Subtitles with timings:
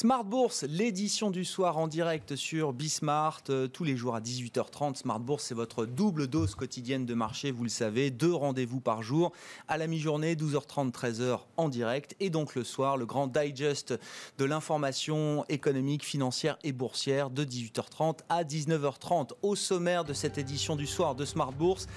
[0.00, 4.96] Smart Bourse, l'édition du soir en direct sur Bismart, euh, tous les jours à 18h30.
[4.96, 9.02] Smart Bourse, c'est votre double dose quotidienne de marché, vous le savez, deux rendez-vous par
[9.02, 9.30] jour,
[9.68, 13.92] à la mi-journée, 12h30, 13h en direct, et donc le soir, le grand digest
[14.38, 19.32] de l'information économique, financière et boursière de 18h30 à 19h30.
[19.42, 21.88] Au sommaire de cette édition du soir de Smart Bourse,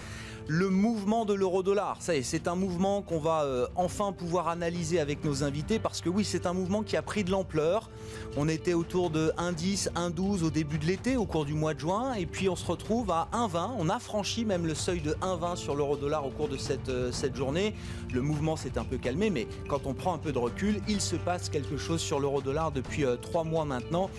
[0.48, 1.98] le mouvement de l'euro-dollar.
[2.00, 6.24] C'est un mouvement qu'on va euh, enfin pouvoir analyser avec nos invités parce que oui,
[6.26, 7.90] c'est un mouvement qui a pris de l'ampleur.
[8.36, 11.80] On était autour de 1,10, 1,12 au début de l'été, au cours du mois de
[11.80, 13.72] juin, et puis on se retrouve à 1,20.
[13.78, 17.12] On a franchi même le seuil de 1,20 sur l'euro-dollar au cours de cette, euh,
[17.12, 17.76] cette journée.
[18.14, 21.00] Le mouvement s'est un peu calmé, mais quand on prend un peu de recul, il
[21.00, 24.10] se passe quelque chose sur l'euro-dollar depuis euh, trois mois maintenant.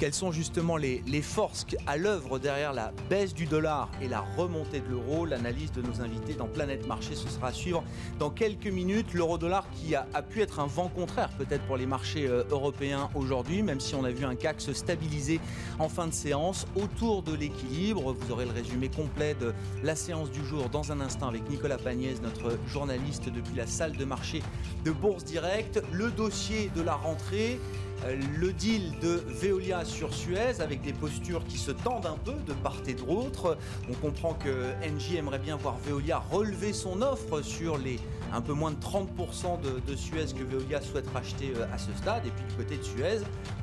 [0.00, 4.80] Quelles sont justement les, forces à l'œuvre derrière la baisse du dollar et la remontée
[4.80, 7.84] de l'euro L'analyse de nos invités dans Planète Marché, ce sera à suivre
[8.18, 9.12] dans quelques minutes.
[9.12, 13.62] L'euro-dollar qui a, pu être un vent contraire peut-être pour les marchés euh, européens aujourd'hui,
[13.62, 15.38] même si on a vu un CAC se stabiliser
[15.78, 18.14] en fin de séance autour de l'équilibre.
[18.14, 19.52] Vous aurez le résumé complet de
[19.84, 23.98] la séance du jour dans un instant avec Nicolas Pagnès, notre journaliste depuis la salle
[23.98, 24.42] de marché
[24.82, 25.82] de Bourse Direct.
[25.92, 27.60] Le dossier de la rentrée.
[28.06, 32.54] Le deal de Veolia sur Suez avec des postures qui se tendent un peu de
[32.54, 33.58] part et d'autre.
[33.90, 38.00] On comprend que Engie aimerait bien voir Veolia relever son offre sur les
[38.32, 42.26] un peu moins de 30% de, Suez que Veolia souhaite racheter euh, à ce stade.
[42.26, 43.18] Et puis du côté de Suez,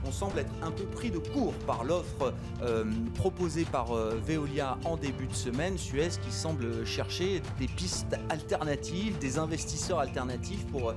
[0.07, 4.97] on semble être un peu pris de court par l'offre euh, proposée par Veolia en
[4.97, 5.77] début de semaine.
[5.77, 10.93] Suez qui semble chercher des pistes alternatives, des investisseurs alternatifs pour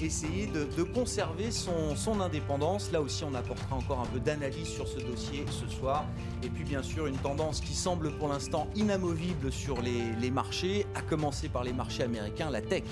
[0.00, 2.90] essayer de, conserver son, indépendance.
[2.92, 6.04] Là aussi, on apportera encore un peu d'analyse sur ce dossier ce soir.
[6.42, 10.86] Et puis, bien sûr, une tendance qui semble pour l'instant inamovible sur les, les, marchés,
[10.94, 12.84] à commencer par les marchés américains, la tech.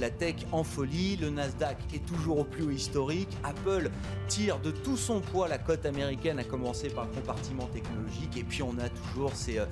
[0.00, 3.28] La tech en folie, le Nasdaq est toujours au plus haut historique.
[3.42, 3.90] Apple
[4.28, 8.36] tire de tout son poids la cote américaine, à commencer par le compartiment technologique.
[8.36, 9.66] Et puis, on a toujours ces, euh,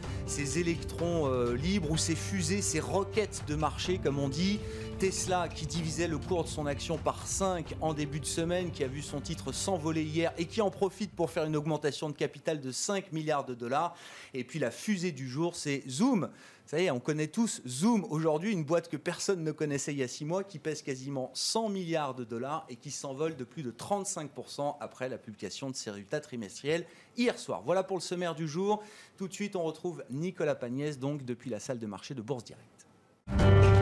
[0.56, 4.60] électrons euh, libres ou ces fusées, ces roquettes de marché, comme on dit.
[4.98, 8.84] Tesla qui divisait le cours de son action par 5 en début de semaine, qui
[8.84, 12.14] a vu son titre s'envoler hier et qui en profite pour faire une augmentation de
[12.14, 13.97] capital de 5 milliards de dollars.
[14.32, 16.28] Et puis la fusée du jour, c'est Zoom.
[16.66, 19.98] Ça y est, on connaît tous Zoom aujourd'hui, une boîte que personne ne connaissait il
[19.98, 23.44] y a 6 mois, qui pèse quasiment 100 milliards de dollars et qui s'envole de
[23.44, 26.86] plus de 35% après la publication de ses résultats trimestriels
[27.16, 27.62] hier soir.
[27.64, 28.82] Voilà pour le sommaire du jour.
[29.16, 32.44] Tout de suite, on retrouve Nicolas Pagnès, donc depuis la salle de marché de Bourse
[32.44, 33.81] Direct.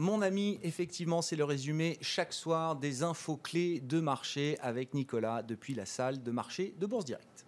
[0.00, 5.42] Mon ami, effectivement, c'est le résumé chaque soir des infos clés de marché avec Nicolas
[5.42, 7.44] depuis la salle de marché de Bourse Direct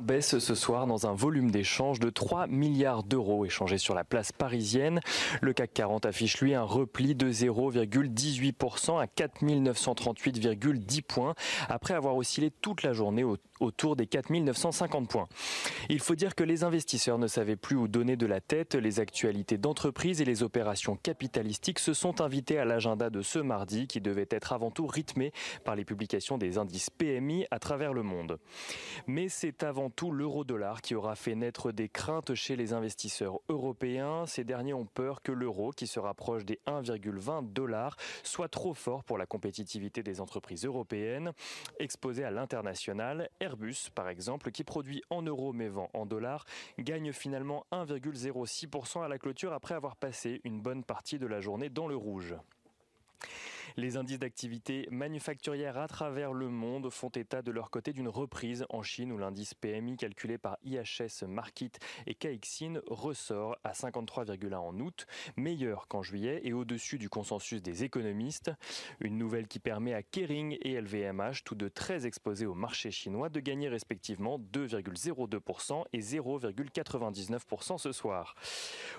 [0.00, 4.32] baisse ce soir dans un volume d'échange de 3 milliards d'euros échangés sur la place
[4.32, 5.00] parisienne.
[5.40, 11.34] Le CAC 40 affiche lui un repli de 0,18% à 4938,10 points
[11.68, 13.24] après avoir oscillé toute la journée
[13.60, 15.28] autour des 4950 points.
[15.88, 18.74] Il faut dire que les investisseurs ne savaient plus où donner de la tête.
[18.74, 23.86] Les actualités d'entreprise et les opérations capitalistiques se sont invités à l'agenda de ce mardi
[23.86, 25.32] qui devait être avant tout rythmé
[25.64, 28.38] par les publications des indices PMI à travers le monde.
[29.06, 34.26] Mais c'est avant tout l'euro-dollar qui aura fait naître des craintes chez les investisseurs européens.
[34.26, 39.04] Ces derniers ont peur que l'euro, qui se rapproche des 1,20 dollars, soit trop fort
[39.04, 41.32] pour la compétitivité des entreprises européennes.
[41.78, 46.44] Exposées à l'international, Airbus, par exemple, qui produit en euros mais vend en dollars,
[46.78, 51.68] gagne finalement 1,06% à la clôture après avoir passé une bonne partie de la journée
[51.68, 52.34] dans le rouge.
[53.76, 58.64] Les indices d'activité manufacturière à travers le monde font état de leur côté d'une reprise
[58.68, 61.72] en Chine où l'indice PMI calculé par IHS Markit
[62.06, 67.82] et Caixin ressort à 53,1 en août, meilleur qu'en juillet et au-dessus du consensus des
[67.82, 68.52] économistes.
[69.00, 73.28] Une nouvelle qui permet à Kering et LVMH, tous deux très exposés au marché chinois,
[73.28, 78.36] de gagner respectivement 2,02% et 0,99% ce soir.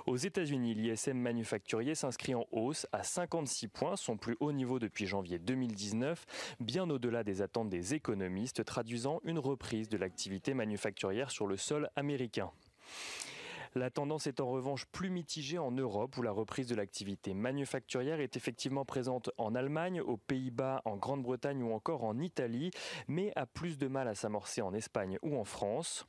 [0.05, 5.05] Aux États-Unis, l'ISM manufacturier s'inscrit en hausse à 56 points, son plus haut niveau depuis
[5.05, 6.25] janvier 2019,
[6.59, 11.89] bien au-delà des attentes des économistes, traduisant une reprise de l'activité manufacturière sur le sol
[11.95, 12.51] américain.
[13.77, 18.21] La tendance est en revanche plus mitigée en Europe où la reprise de l'activité manufacturière
[18.21, 22.71] est effectivement présente en Allemagne, aux Pays-Bas, en Grande-Bretagne ou encore en Italie,
[23.09, 26.07] mais a plus de mal à s'amorcer en Espagne ou en France.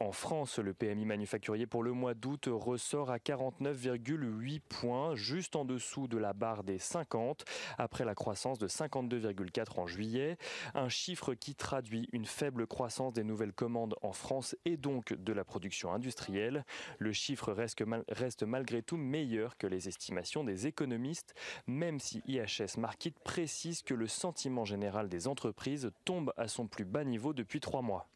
[0.00, 5.64] En France, le PMI manufacturier pour le mois d'août ressort à 49,8 points, juste en
[5.64, 7.44] dessous de la barre des 50,
[7.78, 10.36] après la croissance de 52,4 en juillet.
[10.74, 15.32] Un chiffre qui traduit une faible croissance des nouvelles commandes en France et donc de
[15.32, 16.64] la production industrielle.
[16.98, 21.34] Le chiffre reste, malgré tout meilleur que les estimations des économistes,
[21.66, 26.84] même si IHS Markit précise que le sentiment général des entreprises tombe à son plus
[26.84, 28.08] bas niveau depuis trois mois.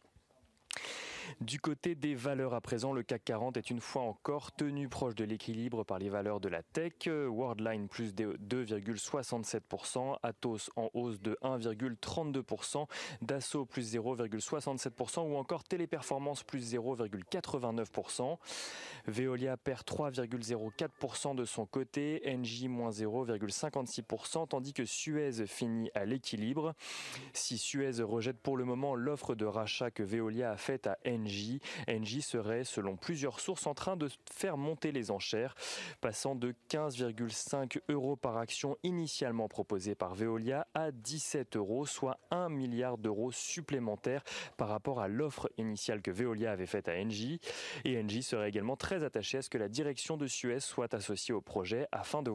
[1.41, 5.15] Du côté des valeurs à présent, le CAC 40 est une fois encore tenu proche
[5.15, 6.93] de l'équilibre par les valeurs de la tech.
[7.07, 12.87] Worldline plus de 2,67%, Atos en hausse de 1,32%,
[13.23, 18.39] Dassault plus 0,67% ou encore Téléperformance plus 0,89%.
[19.07, 26.75] Veolia perd 3,04% de son côté, Engie moins 0,56%, tandis que Suez finit à l'équilibre.
[27.33, 30.99] Si Suez rejette pour le moment l'offre de rachat que Veolia a faite à
[31.89, 35.55] Engie, serait, selon plusieurs sources, en train de faire monter les enchères,
[36.01, 42.49] passant de 15,5 euros par action initialement proposée par Veolia à 17 euros, soit 1
[42.49, 44.23] milliard d'euros supplémentaires
[44.57, 47.41] par rapport à l'offre initiale que Veolia avait faite à Engie.
[47.85, 51.35] Et Engie serait également très attaché à ce que la direction de Suez soit associée
[51.35, 52.31] au projet afin de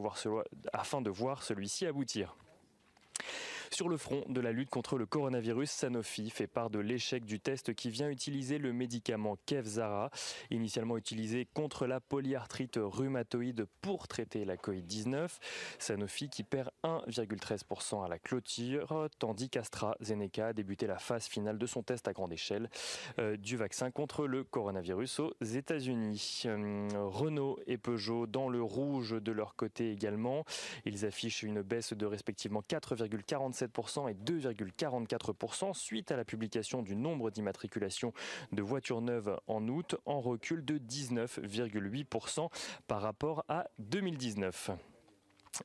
[1.10, 2.36] voir celui-ci aboutir.
[3.70, 7.40] Sur le front de la lutte contre le coronavirus, Sanofi fait part de l'échec du
[7.40, 10.10] test qui vient utiliser le médicament Kevzara,
[10.50, 15.28] initialement utilisé contre la polyarthrite rhumatoïde pour traiter la Covid-19.
[15.78, 21.66] Sanofi qui perd 1,13% à la clôture, tandis qu'AstraZeneca a débuté la phase finale de
[21.66, 22.68] son test à grande échelle
[23.18, 26.42] euh, du vaccin contre le coronavirus aux États-Unis.
[26.46, 30.44] Euh, Renault et Peugeot dans le rouge de leur côté également.
[30.84, 32.62] Ils affichent une baisse de respectivement
[33.54, 38.12] 4,47 et 2,44% suite à la publication du nombre d'immatriculations
[38.52, 42.50] de voitures neuves en août, en recul de 19,8%
[42.86, 44.93] par rapport à 2019.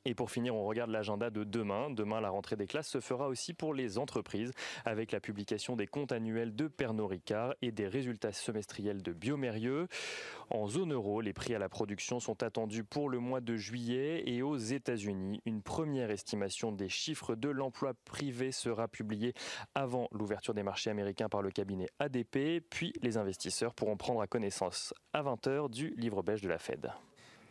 [0.06, 1.90] Et pour finir, on regarde l'agenda de demain.
[1.90, 4.52] Demain, la rentrée des classes se fera aussi pour les entreprises
[4.86, 9.88] avec la publication des comptes annuels de Pernod Ricard et des résultats semestriels de Biomérieux.
[10.50, 14.24] En zone euro, les prix à la production sont attendus pour le mois de juillet
[14.26, 19.34] et aux États-Unis, une première estimation des chiffres de l'emploi privé sera publiée
[19.76, 24.28] avant l'ouverture des marchés américains par le cabinet ADP, puis les investisseurs pourront prendre à
[24.28, 26.92] connaissance à 20h du livre belge de la Fed.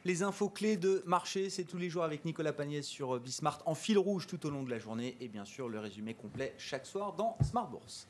[0.08, 3.62] Les infos clés de marché, c'est tous les jours avec Nicolas Pagnès sur euh, Bismart
[3.66, 6.54] en fil rouge tout au long de la journée et bien sûr le résumé complet
[6.56, 8.08] chaque soir dans Smart Bourse.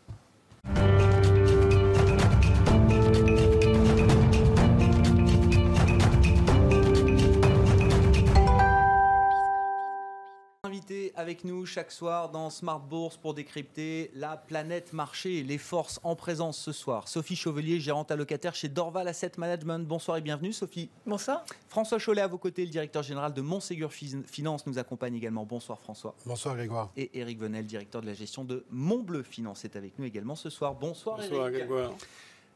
[11.14, 15.98] Avec nous chaque soir dans Smart Bourse pour décrypter la planète marché et les forces
[16.02, 17.08] en présence ce soir.
[17.08, 19.86] Sophie Chauvelier, gérante allocataire chez Dorval Asset Management.
[19.86, 20.90] Bonsoir et bienvenue Sophie.
[21.06, 21.42] Bonsoir.
[21.68, 25.46] François Cholet à vos côtés, le directeur général de Montségur Finance nous accompagne également.
[25.46, 26.14] Bonsoir François.
[26.26, 26.90] Bonsoir Grégoire.
[26.98, 30.50] Et Eric Venel, directeur de la gestion de Montbleu Finance est avec nous également ce
[30.50, 30.74] soir.
[30.74, 31.92] Bonsoir, Bonsoir Grégoire.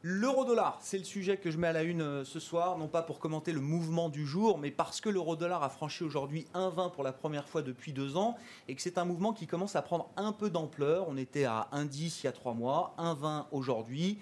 [0.05, 3.03] L'euro-dollar, c'est le sujet que je mets à la une euh, ce soir, non pas
[3.03, 7.03] pour commenter le mouvement du jour, mais parce que l'euro-dollar a franchi aujourd'hui 1,20 pour
[7.03, 8.35] la première fois depuis deux ans
[8.67, 11.05] et que c'est un mouvement qui commence à prendre un peu d'ampleur.
[11.07, 14.19] On était à 1,10 il y a trois mois, 1,20 aujourd'hui.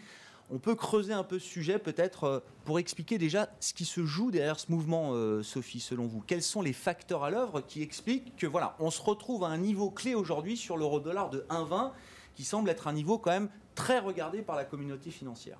[0.51, 4.05] On peut creuser un peu ce sujet peut-être euh, pour expliquer déjà ce qui se
[4.05, 6.21] joue derrière ce mouvement, euh, Sophie, selon vous.
[6.21, 9.57] Quels sont les facteurs à l'œuvre qui expliquent que voilà, on se retrouve à un
[9.57, 11.89] niveau clé aujourd'hui sur l'euro-dollar de 1,20
[12.35, 15.57] qui semble être un niveau quand même très regardé par la communauté financière?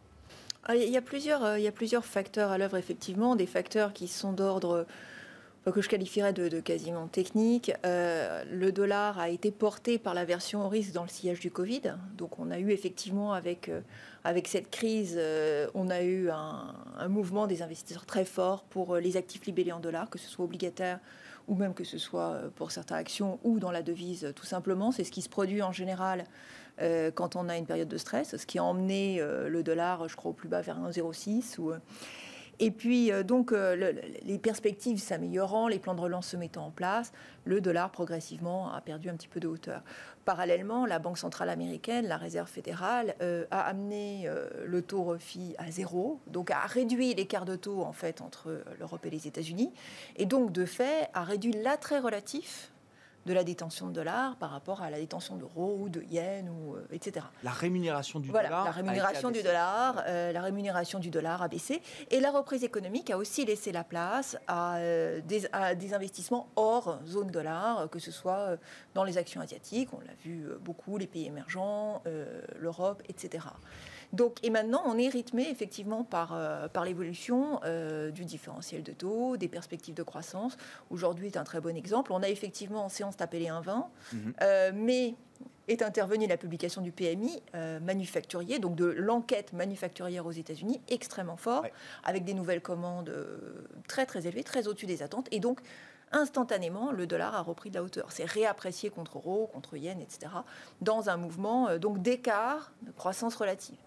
[0.70, 3.94] Il y, a plusieurs, euh, il y a plusieurs facteurs à l'œuvre, effectivement, des facteurs
[3.94, 4.86] qui sont d'ordre
[5.72, 7.72] que je qualifierais de, quasiment technique.
[7.86, 11.52] Euh, le dollar a été porté par la version au risque dans le sillage du
[11.52, 11.94] Covid.
[12.18, 13.82] Donc on a eu effectivement avec, euh,
[14.46, 15.20] cette crise,
[15.76, 19.80] on a eu un, un, mouvement des investisseurs très fort pour les actifs libellés en
[19.80, 21.00] dollars, que ce soit obligataire
[21.52, 24.92] ou même que ce soit pour certaines actions ou dans la devise tout simplement.
[24.92, 26.24] C'est ce qui se produit en général
[26.82, 30.08] euh, quand on a une période de stress, ce qui a emmené euh, le dollar,
[30.08, 31.60] je crois, au plus bas vers 1,06.
[31.60, 31.78] Ou, euh,
[32.62, 37.12] et puis, donc, les perspectives s'améliorant, les plans de relance se mettant en place,
[37.44, 39.82] le dollar progressivement a perdu un petit peu de hauteur.
[40.26, 43.16] Parallèlement, la Banque centrale américaine, la Réserve fédérale,
[43.50, 44.30] a amené
[44.64, 49.04] le taux refi à zéro, donc a réduit l'écart de taux en fait entre l'Europe
[49.08, 49.74] et les États-Unis,
[50.18, 52.71] et donc de fait a réduit l'attrait relatif
[53.26, 56.76] de la détention de dollars par rapport à la détention d'euros ou de yens, ou,
[56.76, 57.26] euh, etc.
[57.44, 58.66] La rémunération du voilà, dollar.
[58.66, 61.82] La rémunération du dollar, euh, la rémunération du dollar a baissé.
[62.10, 66.50] Et la reprise économique a aussi laissé la place à, euh, des, à des, investissements
[66.56, 68.58] hors zone dollar, que ce soit
[68.94, 72.02] dans les actions asiatiques, on l'a vu beaucoup, les pays émergents,
[72.60, 73.46] l'Europe, etc.
[74.14, 78.92] Donc, et maintenant, on est rythmé effectivement par, euh, par l'évolution euh, du différentiel de
[78.92, 80.58] taux, des perspectives de croissance.
[80.90, 82.12] Aujourd'hui est un très bon exemple.
[82.12, 84.34] On a effectivement en séance tapé les 1,20, mhm.
[84.42, 85.16] euh, mais
[85.68, 87.42] est intervenue la publication du PMI
[87.82, 91.66] manufacturier, donc de l'enquête manufacturière aux États-Unis, extrêmement fort,
[92.04, 93.14] avec des nouvelles commandes
[93.88, 95.28] très très élevées, très au-dessus des attentes.
[95.32, 95.62] Et donc,
[96.12, 98.12] instantanément, le dollar a repris de la hauteur.
[98.12, 100.34] C'est réapprécié contre euro, contre yen, etc.,
[100.82, 103.78] dans un mouvement donc d'écart de croissance relative.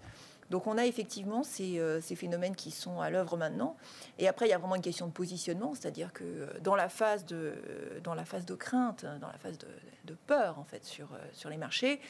[0.50, 3.76] Donc on a effectivement euh, ces, phénomènes qui sont à l'œuvre maintenant.
[4.18, 6.88] Et après, il y a vraiment une question de positionnement, c'est-à-dire que euh, dans la
[6.88, 7.54] phase de,
[8.02, 11.50] dans la phase de crainte, dans la phase de, peur en fait sur, euh, sur
[11.50, 12.00] les marchés,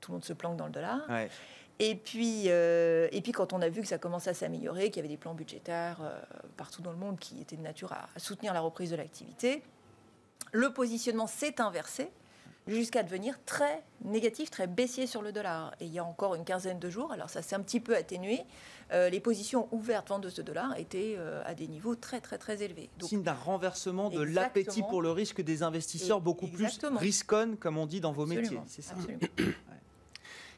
[0.00, 1.00] tout le monde se planque dans le dollar.
[1.78, 4.98] Et puis, et puis quand on a vu que ça commençait à s'améliorer, qu'il y
[4.98, 5.98] avait des plans budgétaires
[6.58, 9.62] partout dans le monde qui étaient de nature à soutenir la reprise de l'activité,
[10.52, 12.10] le positionnement s'est inversé
[12.66, 15.74] jusqu'à devenir très négatif, très baissier sur le dollar.
[15.80, 17.96] Et il y a encore une quinzaine de jours, alors ça s'est un petit peu
[17.96, 18.40] atténué,
[18.92, 22.38] euh, les positions ouvertes ventes de ce dollar étaient euh, à des niveaux très très
[22.38, 22.90] très élevés.
[22.98, 27.78] Donc, Signe d'un renversement de l'appétit pour le risque des investisseurs, beaucoup plus risconne, comme
[27.78, 28.60] on dit dans vos métiers.
[28.66, 28.94] C'est ça.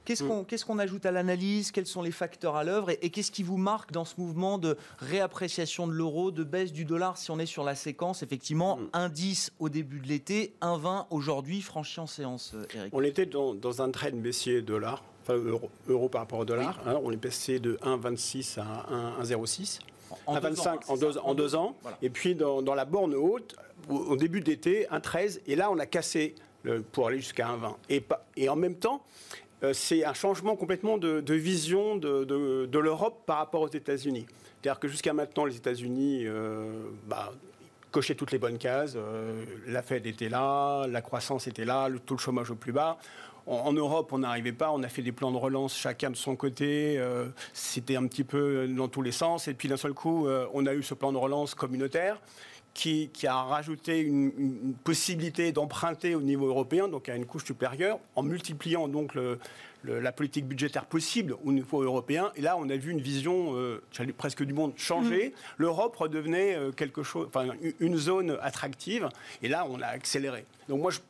[0.09, 0.45] Mm.
[0.47, 1.71] Qu'est-ce qu'on ajoute à l'analyse?
[1.71, 2.91] Quels sont les facteurs à l'œuvre?
[2.91, 6.85] Et, qu'est-ce qui vous marque dans ce mouvement de réappréciation de l'euro, de baisse du
[6.85, 9.51] dollar Si on est sur la séquence, effectivement, 1,10 mm.
[9.61, 12.93] au début de l'été, 1,20 aujourd'hui, franchi en séance, euh, Eric?
[12.93, 15.41] On était dans, un trend baissier dollar, enfin
[15.89, 16.81] euro, par rapport au dollar.
[16.87, 16.99] Hein.
[17.03, 19.81] on est passé de 1,26 à 1,06.
[20.27, 21.77] En 1,25 en, deux, en deux ans.
[22.03, 23.57] Et puis dans, la borne haute,
[23.89, 25.41] au, début d'été, 1,13.
[25.47, 26.35] Et là, on a cassé
[26.93, 27.75] pour aller jusqu'à 1,20.
[27.89, 28.05] Et,
[28.37, 29.03] et en même temps,
[29.73, 34.27] c'est un changement complètement de, vision de, l'Europe par rapport aux États-Unis.
[34.61, 36.73] C'est-à-dire que jusqu'à maintenant, les États-Unis euh,
[37.09, 37.33] bah,
[37.91, 38.95] cochaient toutes les bonnes cases.
[38.97, 42.73] Euh, la Fed était là, la croissance était là, le taux de chômage au plus
[42.73, 42.99] bas.
[43.47, 44.71] En, Europe, on n'arrivait pas.
[44.71, 47.03] On a fait des plans de relance chacun de son côté.
[47.53, 49.49] C'était un petit peu dans tous les sens.
[49.49, 52.21] Et puis d'un seul coup, on a eu ce plan de relance communautaire
[52.75, 58.23] qui, a rajouté une, possibilité d'emprunter au niveau européen, donc à une couche supérieure, en
[58.23, 59.15] multipliant donc
[59.85, 62.33] la politique budgétaire possible au niveau européen.
[62.37, 63.83] Et là, on a vu une vision, euh,
[64.17, 65.29] presque du monde changer.
[65.29, 65.33] Mmh.
[65.59, 69.09] L'Europe redevenait euh, quelque chose, enfin, une zone attractive.
[69.43, 70.45] Et là, on a accéléré.
[70.69, 71.01] Donc moi, je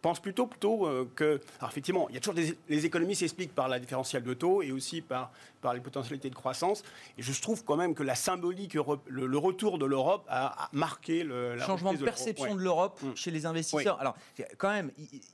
[0.00, 1.40] pense plutôt, plutôt euh, que.
[1.58, 2.56] Alors, effectivement, il y a toujours des.
[2.68, 6.34] Les économies s'expliquent par la différentielle de taux et aussi par, par les potentialités de
[6.34, 6.82] croissance.
[7.18, 11.58] Et je trouve quand même que la symbolique, le, retour de l'Europe a, marqué le
[11.58, 13.16] changement de, perception de l'Europe mm.
[13.16, 14.00] chez les investisseurs.
[14.00, 14.16] Alors,
[14.58, 14.90] quand même,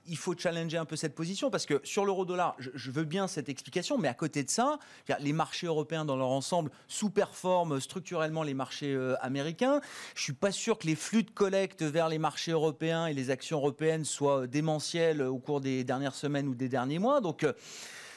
[0.07, 3.49] il faut challenger un peu cette position parce que sur l'euro-dollar, je, veux bien cette
[3.49, 4.79] explication, mais à côté de ça,
[5.21, 9.81] les marchés européens dans leur ensemble sous-performent structurellement les marchés euh, américains.
[10.15, 13.31] Je suis pas sûr que les flux de collecte vers les marchés européens et les
[13.31, 17.21] actions européennes soient démentiel au cours des dernières semaines ou des derniers mois.
[17.21, 17.53] Donc, euh,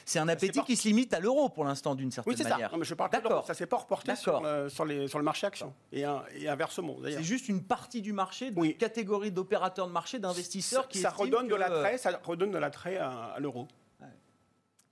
[0.06, 2.70] c'est un appétit qui se limite à l'euro pour l'instant, d'une certaine oui, manière.
[2.70, 2.76] Ça.
[2.76, 3.46] mais je parle D'accord.
[3.46, 6.04] Ça s'est pas reporté sur, sur, les, sur le marché action et,
[6.34, 6.96] et inversement.
[7.04, 11.48] C'est juste une partie du marché, une catégorie d'opérateurs de marché, d'investisseurs qui ça redonne
[11.48, 13.68] de l'attrait, ça redonne de l'attrait à l'euro.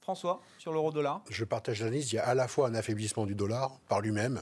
[0.09, 2.13] François, sur l'euro-dollar Je partage l'analyse.
[2.13, 4.41] Il y a à la fois un affaiblissement du dollar par lui-même,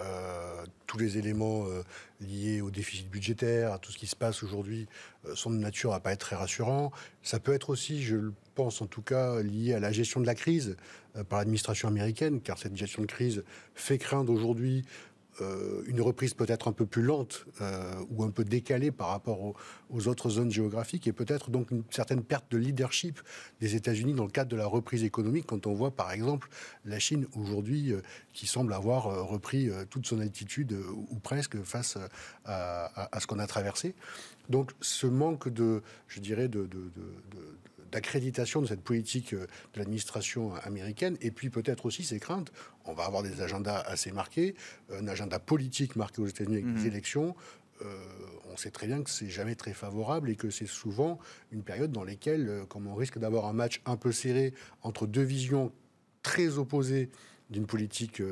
[0.00, 1.84] euh, tous les éléments euh,
[2.20, 4.88] liés au déficit budgétaire, à tout ce qui se passe aujourd'hui,
[5.28, 6.90] euh, sont de nature à pas être très rassurants.
[7.22, 10.26] Ça peut être aussi, je le pense en tout cas, lié à la gestion de
[10.26, 10.76] la crise
[11.28, 13.44] par l'administration américaine, car cette gestion de crise
[13.76, 14.84] fait craindre aujourd'hui
[15.40, 19.54] euh, une reprise peut-être un peu plus lente euh, ou un peu décalée par rapport
[19.90, 23.20] aux, autres zones géographiques et peut-être donc une certaine perte de leadership
[23.60, 26.48] des États-Unis dans le cadre de la reprise économique quand on voit par exemple
[26.84, 28.00] la Chine aujourd'hui euh,
[28.32, 30.76] qui semble avoir repris toute son altitude
[31.10, 31.96] ou presque face
[32.44, 33.94] à, ce qu'on a traversé.
[34.48, 36.68] Donc ce manque de, je dirais, de
[37.94, 42.52] d'accréditation de cette politique euh, de l'administration américaine, et puis peut-être aussi ses craintes.
[42.86, 44.56] On va avoir des agendas assez marqués,
[44.92, 46.86] un agenda politique marqué aux États-Unis avec des mhm.
[46.86, 47.36] élections.
[47.82, 47.96] Euh,
[48.52, 51.20] on sait très bien que c'est jamais très favorable et que c'est souvent
[51.52, 55.06] une période dans laquelle, euh, comme on risque d'avoir un match un peu serré entre
[55.06, 55.72] deux visions
[56.24, 57.10] très opposées
[57.50, 58.22] d'une politique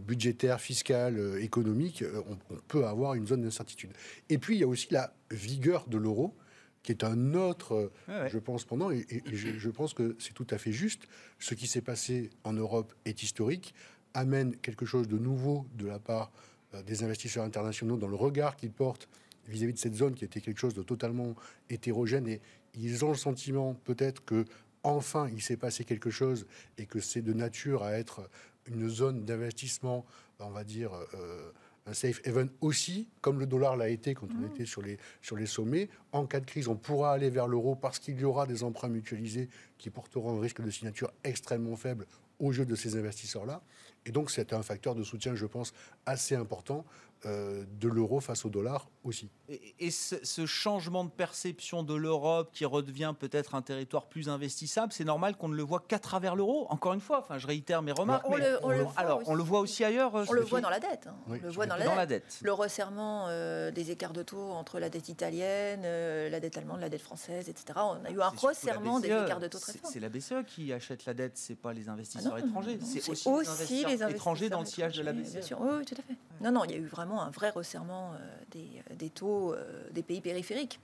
[0.00, 3.90] budgétaire, fiscale, économique, on, on, peut avoir une zone d'incertitude.
[4.28, 6.36] Et puis il y a aussi la vigueur de l'euro
[6.82, 10.72] qui est un autre, je pense, pendant, et, je, pense que c'est tout à fait
[10.72, 11.06] juste.
[11.38, 13.74] Ce qui s'est passé en Europe est historique,
[14.14, 16.32] amène quelque chose de nouveau de la part
[16.74, 19.08] euh, des investisseurs internationaux dans le regard qu'ils portent
[19.46, 21.34] vis-à-vis de cette zone qui était quelque chose de totalement
[21.70, 22.28] hétérogène.
[22.28, 22.40] Et
[22.74, 24.44] ils ont le sentiment peut-être que
[24.82, 26.46] enfin il s'est passé quelque chose
[26.78, 28.28] et que c'est de nature à être
[28.66, 30.04] une zone d'investissement,
[30.38, 31.50] on va dire, euh,
[31.86, 34.52] un safe haven aussi, comme le dollar l'a été quand on mmh.
[34.52, 35.88] était sur les, sur les sommets.
[36.12, 38.88] En cas de crise, on pourra aller vers l'euro parce qu'il y aura des emprunts
[38.88, 39.48] mutualisés
[39.78, 42.06] qui porteront un risque de signature extrêmement faible
[42.38, 43.62] au jeu de ces investisseurs-là.
[44.04, 45.72] Et donc, c'est un facteur de soutien, je pense,
[46.06, 46.84] assez important
[47.24, 49.30] euh, de l'euro face au dollar aussi.
[49.78, 55.04] Et, ce, changement de perception de l'Europe qui redevient peut-être un territoire plus investissable, c'est
[55.04, 56.66] normal qu'on ne le voit qu'à travers l'euro.
[56.70, 58.24] Encore une fois, enfin, je réitère mes remarques.
[58.28, 58.58] On le,
[58.96, 60.16] alors, on le voit aussi ailleurs.
[60.16, 61.06] Euh, on le voit dans la dette.
[61.06, 61.14] Hein.
[61.28, 62.38] on le voit dans, la, dette.
[62.42, 66.88] Le resserrement euh, des écarts de taux entre la dette italienne, la dette allemande, la
[66.88, 67.78] dette française, etc.
[67.82, 69.90] On a eu un resserrement des écarts de taux très fort.
[69.90, 72.78] C'est la BCE qui achète la dette, c'est pas les investisseurs ah étrangers.
[72.82, 75.52] C'est aussi, les investisseurs étrangers dans le sillage de la BCE.
[75.58, 76.16] Oui, tout à fait.
[76.40, 79.90] Non, non, il y a eu vraiment un vrai resserrement euh, euh, des, taux euh,
[79.90, 80.80] des pays périphériques,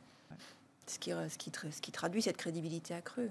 [0.86, 3.30] ce qui, ce, qui, ce qui traduit cette crédibilité accrue.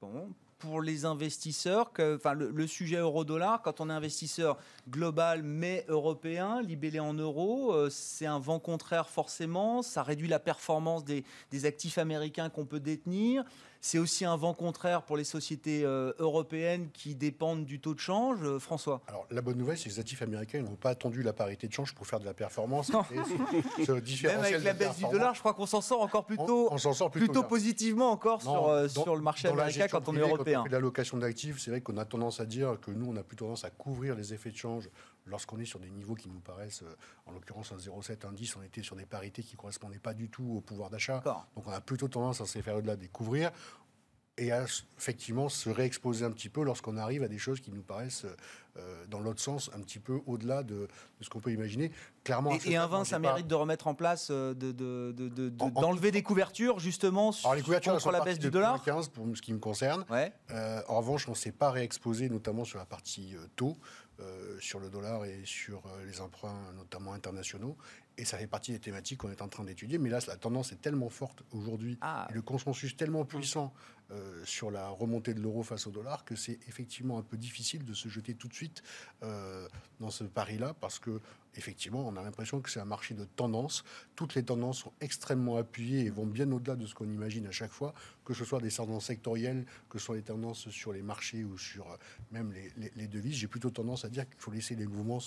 [0.00, 4.56] Bon, pour les investisseurs, que, enfin, le, sujet euro-dollar, quand on est investisseur
[4.88, 11.04] global mais européen, libellé en euros, c'est un vent contraire forcément, ça réduit la performance
[11.04, 13.44] des, des actifs américains qu'on peut détenir.
[13.80, 18.00] C'est aussi un vent contraire pour les sociétés euh, européennes qui dépendent du taux de
[18.00, 18.38] change.
[18.42, 19.02] Euh, François?
[19.06, 21.72] Alors, la bonne nouvelle, c'est que les actifs américains n'ont pas attendu la parité de
[21.72, 22.90] change pour faire de la performance.
[22.92, 27.10] Même avec la baisse du dollar, je crois qu'on s'en sort encore plutôt, on, sort
[27.10, 30.64] plutôt, positivement encore sur, euh, sur le marché américain quand on est européen.
[30.70, 33.64] L'allocation d'actifs, c'est vrai qu'on a tendance à dire que nous, on a plutôt tendance
[33.64, 34.90] à couvrir les effets de change
[35.26, 36.82] lorsqu'on est sur des niveaux qui nous paraissent,
[37.26, 40.14] en l'occurrence un 0,7, un 10, on était sur des parités qui ne correspondaient pas
[40.14, 41.22] du tout au pouvoir d'achat.
[41.54, 43.52] Donc on a plutôt tendance à ces périodes-là de découvrir
[44.38, 44.64] et à
[44.96, 48.24] effectivement se réexposer un petit peu lorsqu'on arrive à des choses qui nous paraissent
[48.78, 50.88] euh, dans l'autre sens, un petit peu au-delà de,
[51.20, 51.90] ce qu'on peut imaginer.
[52.22, 56.78] Clairement, et, un vin, ça mérite de remettre en place, euh, d'enlever de, des couvertures
[56.78, 58.82] justement sur, les couvertures contre la baisse du dollar.
[58.82, 60.04] 15 pour ce qui me concerne.
[60.50, 63.76] Euh, en revanche, on ne s'est pas réexposé, notamment sur la partie taux.
[64.60, 67.76] sur le dollar et sur les emprunts, notamment internationaux.
[68.16, 69.96] Et ça fait partie des thématiques qu'on est en train d'étudier.
[69.98, 72.26] Mais là, la tendance est tellement forte aujourd'hui, ah.
[72.32, 73.72] le consensus tellement puissant
[74.10, 77.84] euh, sur la remontée de l'euro face au dollar que c'est effectivement un peu difficile
[77.84, 78.82] de se jeter tout de suite
[79.22, 79.68] euh,
[80.00, 81.20] dans ce pari-là parce que
[81.58, 83.84] effectivement, on a l'impression que c'est un marché de tendance.
[84.14, 87.50] Toutes les tendances sont extrêmement appuyées et vont bien au-delà de ce qu'on imagine à
[87.50, 87.92] chaque fois,
[88.24, 91.58] que ce soit des tendances sectorielles, que ce soit les tendances sur les marchés ou
[91.58, 91.96] sur euh,
[92.30, 92.54] même
[92.96, 93.34] les, devises.
[93.34, 95.18] J'ai plutôt tendance à dire qu'il faut laisser les mouvements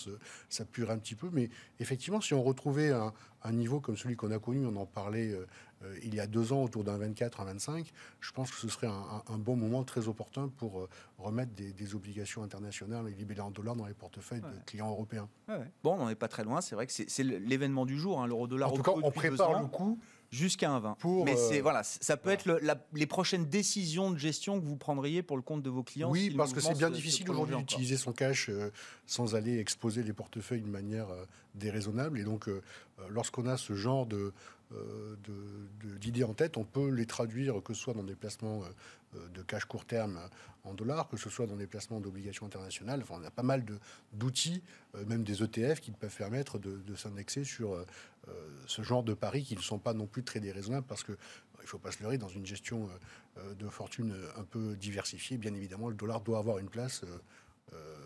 [0.49, 1.29] s'apurer un petit peu.
[1.31, 3.13] Mais effectivement, si on retrouvait un,
[3.51, 5.35] niveau comme celui qu'on a connu, on en parlait
[5.83, 8.69] euh, il y a deux ans autour d'un 24, un 25, je pense que ce
[8.69, 10.89] serait un, bon moment très opportun pour euh,
[11.21, 15.29] remettre des, obligations internationales et libellées en dollars dans les portefeuilles de clients européens.
[15.83, 16.61] Bon, on n'en est pas très loin.
[16.61, 18.71] C'est vrai que c'est l'événement du jour, hein, l'euro-dollar.
[18.71, 20.97] En tout cas, on prépare le coup jusqu'à un 20.
[21.25, 22.49] Mais c'est euh, voilà, ça peut être
[22.93, 26.09] les prochaines décisions de gestion que vous prendriez pour le compte de vos clients.
[26.09, 28.49] Oui, parce que c'est bien difficile aujourd'hui d'utiliser son cash
[29.05, 31.07] sans aller exposer les portefeuilles de manière
[31.55, 32.19] déraisonnable.
[32.19, 32.49] Et donc,
[33.09, 34.33] lorsqu'on a ce genre de euh,
[35.99, 38.63] d'idées en tête, on peut les traduire que ce soit dans des placements
[39.15, 40.19] euh, de cash court terme
[40.63, 43.03] en dollars, que ce soit dans des placements d'obligations internationales.
[43.09, 43.65] On a pas mal
[44.13, 44.63] d'outils,
[44.95, 47.83] euh, même des ETF, qui peuvent permettre de, s'indexer sur
[48.67, 51.13] ce genre de paris qui ne sont pas non plus très déraisonnables parce que
[51.59, 52.89] il ne faut pas se leurrer, dans une gestion
[53.37, 57.03] de fortune un peu diversifiée, bien évidemment, le dollar doit avoir une place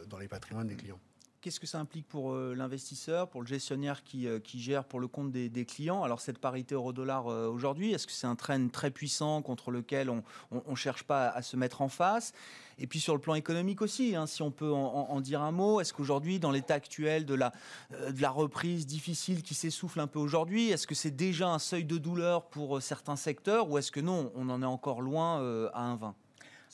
[0.10, 1.00] dans les patrimoines des clients.
[1.46, 5.00] Qu'est-ce que ça implique pour euh, l'investisseur, pour le gestionnaire qui, euh, qui, gère pour
[5.00, 6.02] le compte des, clients?
[6.02, 10.10] Alors cette parité euro-dollar euh, aujourd'hui, est-ce que c'est un trend très puissant contre lequel
[10.10, 12.34] on ne cherche pas à, se mettre en face?
[12.80, 15.80] Et puis sur le plan économique aussi, hein, si on peut en, dire un mot,
[15.82, 17.54] est-ce qu'aujourd'hui, dans l'état actuel de la,
[17.92, 21.86] de la reprise difficile qui s'essouffle un peu aujourd'hui, est-ce que c'est déjà un seuil
[21.86, 25.82] de douleur pour certains secteurs ou est-ce que non, on en est encore loin à
[25.84, 26.16] un 20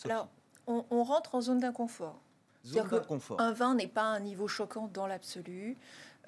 [0.06, 0.30] Alors,
[0.66, 2.22] on rentre en zone d'inconfort.
[3.40, 5.78] Un vin n'est pas un niveau choquant dans l'absolu.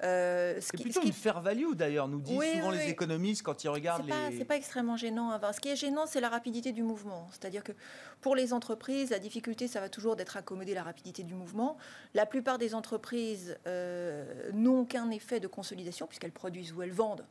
[0.02, 4.06] Euh, c'est plutôt une fair value d'ailleurs, nous disent souvent les économistes quand ils regardent
[4.06, 4.36] les.
[4.36, 5.52] C'est pas extrêmement gênant un vin.
[5.52, 7.28] Ce qui est gênant, c'est la rapidité du mouvement.
[7.30, 7.72] C'est-à-dire que
[8.20, 11.76] pour les entreprises, la difficulté, ça va toujours d'être accommoder la rapidité du mouvement.
[12.12, 17.24] La plupart des entreprises euh, n'ont qu'un effet de consolidation puisqu'elles produisent ou elles vendent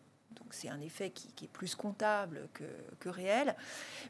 [0.53, 3.55] donc c'est un effet qui, est plus comptable que, réel.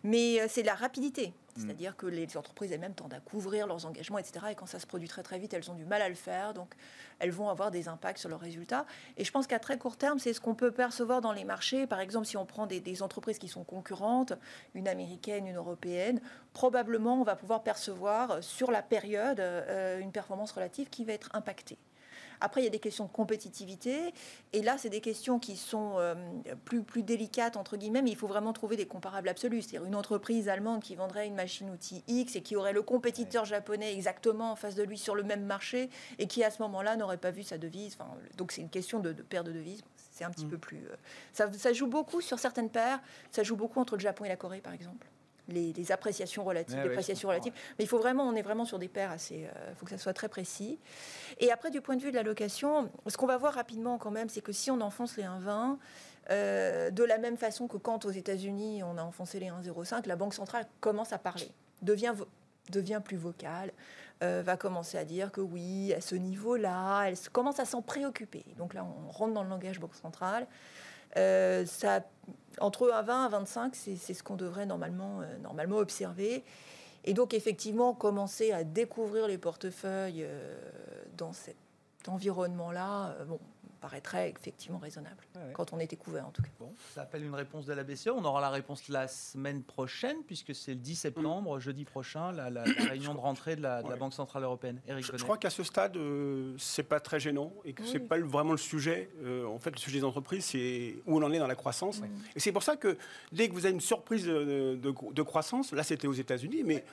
[0.03, 1.27] Mais euh, c'est la rapidité.
[1.27, 1.61] Mm.
[1.61, 4.47] C'est-à-dire que les entreprises elles-mêmes tendent à couvrir leurs engagements, etc.
[4.51, 6.53] Et quand ça se produit très très vite, elles ont du mal à le faire.
[6.53, 6.75] Donc
[7.19, 8.85] elles vont avoir des impacts sur leurs résultats.
[9.17, 11.87] Et je pense qu'à très court terme, c'est ce qu'on peut percevoir dans les marchés.
[11.87, 14.33] Par exemple, si on prend des, entreprises qui sont concurrentes,
[14.75, 16.21] une américaine, une européenne,
[16.53, 21.29] probablement on va pouvoir percevoir sur la période euh, une performance relative qui va être
[21.33, 21.77] impactée.
[22.43, 24.13] Après, il y a des questions de compétitivité.
[24.51, 26.13] Et là, c'est des questions qui sont euh,
[26.65, 29.61] plus, plus délicates, entre guillemets, mais il faut vraiment trouver des comparables absolus.
[29.61, 33.93] C'est-à-dire une entreprise allemande qui vendrait une machine-outil X et qui aurait le compétiteur japonais
[33.93, 37.17] exactement en face de lui sur le même marché et qui, à ce moment-là, n'aurait
[37.17, 37.95] pas vu sa devise.
[37.97, 39.81] Enfin, donc, c'est une question de, de paire de devises.
[40.11, 40.49] C'est un petit mm.
[40.49, 40.79] peu plus.
[40.79, 40.95] Euh,
[41.31, 42.99] ça, ça joue beaucoup sur certaines paires.
[43.31, 45.07] Ça joue beaucoup entre le Japon et la Corée, par exemple
[45.47, 47.53] les, appréciations relatives, les appréciations relatives.
[47.77, 49.35] Mais il faut vraiment, on est vraiment sur des paires assez.
[49.35, 50.79] Il euh, faut que ça soit très précis.
[51.39, 54.11] Et après, du point de vue de la location, ce qu'on va voir rapidement quand
[54.11, 55.77] même, c'est que si on enfonce les 1,20,
[56.29, 60.15] euh, de la même façon que quand aux États-Unis on a enfoncé les 1,05, la
[60.15, 61.51] Banque centrale commence à parler,
[61.81, 62.13] devient,
[62.71, 63.73] devient plus vocale,
[64.23, 68.45] euh, va commencer à dire que oui, à ce niveau-là, elle commence à s'en préoccuper.
[68.57, 70.47] Donc là, on rentre dans le langage Banque centrale.
[71.17, 72.01] Euh, ça,
[72.59, 76.43] entre 20 à 25, c'est ce qu'on devrait normalement, euh, normalement observer.
[77.05, 80.55] Et donc, effectivement, commencer à découvrir les portefeuilles euh,
[81.17, 81.57] dans cet
[82.07, 83.15] environnement-là,
[83.83, 86.47] paraîtrait effectivement raisonnable, quand on était couvert en tout cas.
[86.57, 88.07] Bon, ça appelle une réponse de la BCE.
[88.15, 92.63] On aura la réponse la semaine prochaine, puisque c'est le 10 septembre, jeudi prochain, la,
[92.63, 94.79] réunion de rentrée de la, Banque Centrale Européenne.
[94.87, 97.99] Eric je, crois qu'à ce stade, euh, c'est pas très gênant et que ce c'est
[97.99, 99.09] pas vraiment le sujet.
[99.21, 102.01] Euh, en fait, le sujet des entreprises, c'est où on en est dans la croissance.
[102.37, 102.97] Et c'est pour ça que
[103.33, 106.85] dès que vous avez une surprise de, de croissance, là c'était aux États-Unis, mais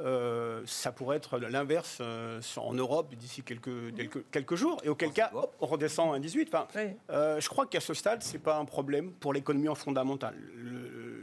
[0.00, 3.70] euh, ça pourrait être l'inverse euh, en Europe d'ici quelques,
[4.30, 4.80] quelques, jours.
[4.84, 6.54] Et auquel cas, on redescend à 18.
[6.54, 6.68] Enfin,
[7.10, 10.34] euh, je crois qu'à ce stade, ce n'est pas un problème pour l'économie en fondamental.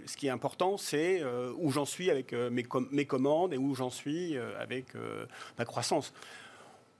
[0.06, 1.24] ce qui est important, c'est
[1.58, 4.94] où j'en suis avec mes, mes, commandes et où j'en suis avec
[5.58, 6.14] ma croissance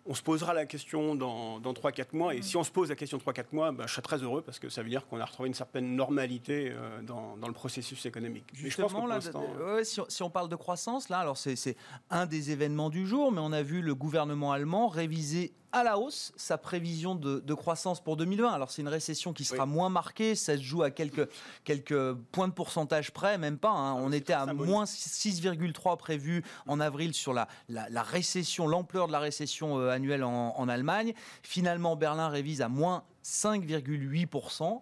[0.06, 2.36] on se posera la question dans, dans 3-4 mois.
[2.36, 4.60] Et si on se pose la question 3-4 mois, ben, je serai très heureux parce
[4.60, 8.06] que ça veut dire qu'on a retrouvé une certaine normalité euh, dans, dans, le processus
[8.06, 8.46] économique.
[8.54, 9.20] Justement, là,
[9.84, 11.76] si, on, si, on, parle de croissance, là, alors c'est
[12.12, 16.00] un des événements du jour, mais on a vu le gouvernement allemand réviser à la
[16.00, 18.50] hausse sa prévision de, croissance pour 2020.
[18.50, 21.30] Alors c'est une récession qui sera moins marquée, ça se joue à quelques,
[21.66, 23.72] quelques points de pourcentage près, même pas.
[23.72, 23.94] Hein.
[23.96, 29.20] On était à moins 6,3 prévu en avril sur la, la, récession, l'ampleur de la
[29.20, 31.14] récession euh, annuelle en, Allemagne.
[31.44, 34.82] Finalement, Berlin révise à moins 5,8%.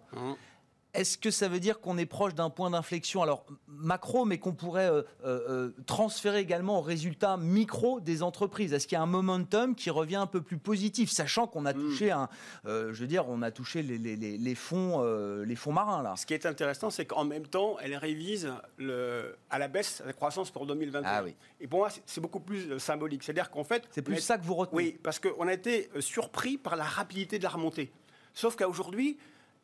[0.94, 4.52] Est-ce que ça veut dire qu'on est proche d'un point d'inflexion, alors macro, mais qu'on
[4.52, 8.72] pourrait euh, euh, euh, transférer également aux résultats micro des entreprises?
[8.72, 11.74] Est-ce qu'il y a un momentum qui revient un peu plus positif, sachant qu'on a
[11.74, 11.80] hmm.
[11.80, 12.28] touché un,
[12.64, 15.02] je veux dire, on a touché les, fonds,
[15.42, 16.14] les fonds marins là?
[16.16, 20.12] Ce qui est intéressant, c'est qu'en même temps, elle révise le, à la baisse la
[20.12, 21.02] croissance pour 2021.
[21.04, 21.34] Ah oui.
[21.60, 23.24] Et pour moi, c'est beaucoup plus symbolique.
[23.24, 24.76] C'est-à-dire qu'en fait, c'est plus ça que vous retenez.
[24.76, 27.90] Oui, parce qu'on a été surpris par la rapidité de la remontée.
[28.32, 29.18] Sauf qu'aujourd'hui,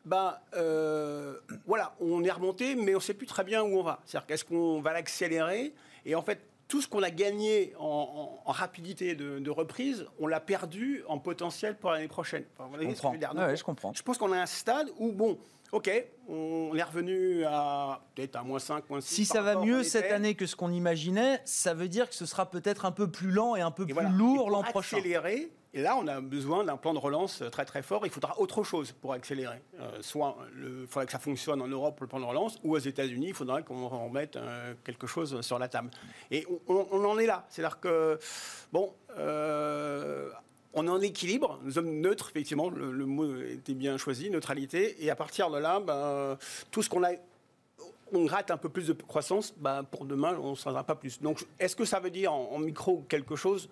[0.05, 3.83] bah, euh, voilà, on est remonté, mais on ne sait plus très bien où on
[3.83, 4.01] va.
[4.05, 5.73] C'est-à-dire qu'est-ce qu'on va l'accélérer
[6.05, 11.03] Et en fait, tout ce qu'on a gagné en, rapidité de, reprise, on l'a perdu
[11.07, 12.45] en potentiel pour l'année prochaine.
[13.55, 13.93] je, comprends.
[13.93, 15.37] je pense qu'on a un stade où, bon,
[15.71, 15.89] OK,
[16.27, 19.15] on est revenu à peut-être à moins 5, moins 6.
[19.15, 22.25] Si ça va mieux cette année que ce qu'on imaginait, ça veut dire que ce
[22.25, 24.97] sera peut-être un peu plus lent et un peu plus lourd l'an prochain.
[24.97, 28.05] Accélérer, et là, on a besoin d'un plan de relance très très fort.
[28.05, 29.61] Il faudra autre chose pour accélérer.
[29.79, 32.79] Euh, soit il faudra que ça fonctionne en Europe le plan de relance, ou aux
[32.79, 35.89] États-Unis, il faudra qu'on remette euh, quelque chose sur la table.
[36.29, 37.45] Et on, en est là.
[37.49, 38.19] C'est-à-dire que,
[38.73, 40.29] bon, euh,
[40.73, 45.09] on est en équilibre, nous sommes neutres, effectivement, le, mot était bien choisi, neutralité, et
[45.09, 46.37] à partir de là, ben,
[46.69, 47.11] tout ce qu'on a
[48.13, 51.21] on rate un peu plus de croissance, ben, pour demain, on ne s'en pas plus.
[51.21, 53.69] Donc, est-ce que ça veut dire en, micro quelque chose?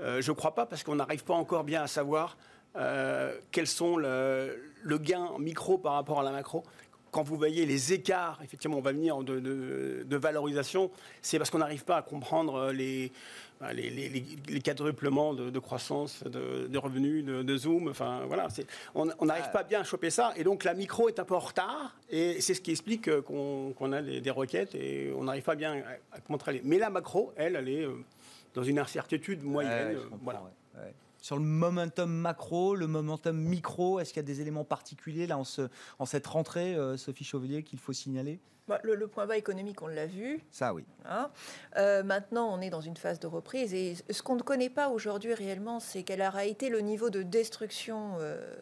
[0.00, 2.36] Euh, Je ne crois pas, parce qu'on n'arrive pas encore bien à savoir
[2.76, 6.62] euh, quels sont le, gain micro par rapport à la macro
[7.10, 10.90] quand vous voyez les écarts, effectivement, on va venir de, valorisation,
[11.22, 13.12] c'est parce qu'on n'arrive pas à comprendre euh, les,
[13.58, 17.88] bah, les, quadruplements de, croissance, de, revenus, de, Zoom.
[17.88, 18.48] Enfin, voilà,
[18.94, 20.34] on n'arrive pas bien à choper ça.
[20.36, 21.96] Et donc, la micro est un peu en retard.
[22.10, 25.82] Et c'est ce qui explique euh, qu'on a des, requêtes et on n'arrive pas bien
[26.12, 26.60] à, à contrôler.
[26.62, 27.86] Mais la macro, elle, elle est
[28.58, 29.96] dans une incertitude moyenne.
[30.22, 30.42] voilà.
[31.20, 35.38] Sur le momentum macro, le momentum micro, est-ce qu'il y a des éléments particuliers là
[35.38, 35.68] en, ce,
[35.98, 38.40] en cette rentrée, euh, Sophie Chauvelier, qu'il faut signaler?
[38.68, 40.40] Bah, le, point bas économique, on l'a vu.
[40.50, 40.84] Ça, oui.
[41.06, 41.30] Hein?
[41.76, 43.74] Euh, maintenant, on est dans une phase de reprise.
[43.74, 47.22] Et ce qu'on ne connaît pas aujourd'hui réellement, c'est quel aura été le niveau de
[47.22, 48.16] destruction.
[48.20, 48.54] Euh,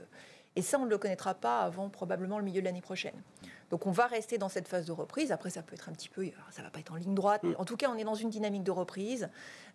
[0.57, 3.21] et ça, on ne le connaîtra pas avant probablement le milieu de l'année prochaine.
[3.71, 5.33] Donc on va rester dans cette phase de reprise.
[5.33, 7.43] Après, ça peut être un petit peu, ça va pas être en ligne droite.
[7.43, 7.55] Mm.
[7.59, 9.29] en tout cas, on est dans une dynamique de reprise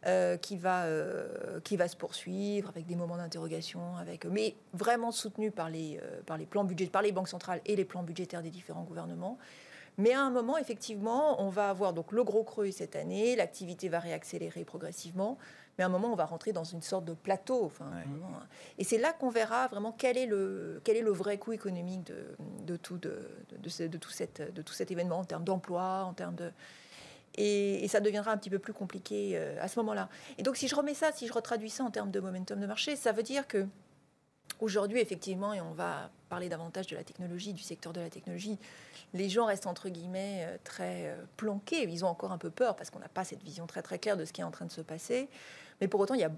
[0.06, 5.12] euh, qui va euh, qui va se poursuivre avec des moments d'interrogation, avec mais vraiment
[5.12, 8.04] soutenu par les euh, par les plans budgétaires, par les banques centrales et les plans
[8.04, 9.38] budgétaires des différents gouvernements.
[9.98, 13.90] Mais à un moment, effectivement, on va avoir donc le gros creux cette année, l'activité
[13.90, 15.38] va réaccélérer progressivement,
[15.82, 17.66] mais à un moment, on va rentrer dans une sorte de plateau.
[17.66, 17.90] Enfin,
[18.78, 22.04] et c'est là qu'on verra vraiment quel est le, quel est le vrai coût économique
[22.04, 22.36] de,
[22.68, 23.18] de tout, de,
[23.50, 26.52] de, de, tout cette, de tout cet événement en termes d'emploi, en termes de...
[27.34, 30.08] Et, ça deviendra un petit peu plus compliqué euh, à ce moment-là.
[30.38, 32.68] Et donc, si je remets ça, si je retraduis ça en termes de momentum de
[32.68, 33.66] marché, ça veut dire que
[34.60, 38.60] aujourd'hui, effectivement, et on va parler davantage de la technologie, du secteur de la technologie,
[39.14, 41.84] les gens restent entre guillemets euh, très euh, planqués.
[41.84, 44.16] Ils ont encore un peu peur parce qu'on n'a pas cette vision très très claire
[44.16, 45.28] de ce qui est en train de se passer.
[45.82, 46.32] Mais pour autant, il y a,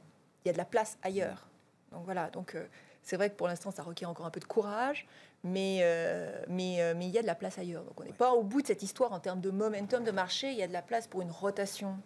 [0.44, 1.48] il y a de la place ailleurs.
[1.92, 2.30] Donc voilà.
[2.32, 2.56] Donc
[3.04, 5.06] c'est vrai que pour l'instant, ça requiert encore un peu de courage,
[5.44, 7.84] mais, euh, mais, euh, mais il y a de la place ailleurs.
[7.84, 10.52] Donc on n'est pas au bout de cette histoire en termes de momentum de marché,
[10.52, 11.98] il y a de la place pour une rotation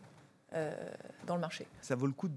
[0.54, 0.74] euh,
[1.28, 1.68] dans le marché.
[1.82, 2.30] Ça vaut le coup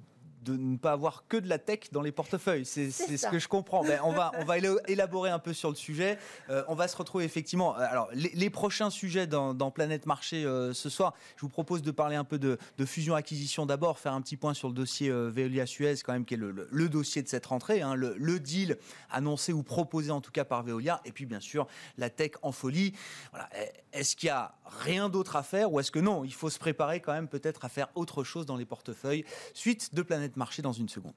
[0.42, 2.64] de ne pas avoir que de la tech dans les portefeuilles.
[2.64, 3.84] C'est ce que je comprends.
[3.84, 4.56] Ben, on, va, on va
[4.88, 6.18] élaborer un peu sur le sujet.
[6.48, 7.76] Euh, on va se retrouver effectivement.
[7.76, 11.90] Euh, alors, les, prochains sujets dans, Planète Marché euh, ce soir, je vous propose de
[11.90, 16.12] parler un peu de, fusion-acquisition d'abord, faire un petit point sur le dossier Veolia-Suez, quand
[16.12, 18.78] même, qui est le, dossier de cette rentrée, hein, le, deal
[19.10, 21.66] annoncé ou proposé en tout cas par Veolia, et puis bien sûr
[21.98, 22.94] la tech en folie.
[23.32, 23.48] Voilà.
[23.92, 26.58] Est-ce qu'il y a rien d'autre à faire ou est-ce que non, il faut se
[26.58, 29.24] préparer quand même peut-être à faire autre chose dans les portefeuilles?
[29.52, 31.14] Suite de Planète Marché dans une seconde.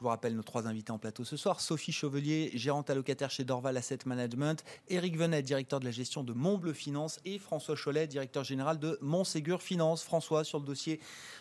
[0.00, 1.60] Je vous rappelle nos trois invités en plateau ce soir.
[1.60, 4.64] Sophie Chauvelier, gérante allocataire chez Dorval Asset Management.
[4.88, 7.20] Éric Venet, directeur de la gestion de Montbleu Finance.
[7.26, 10.02] Et François Cholet, directeur général de Montségur Finance.
[10.02, 11.00] François, sur le dossier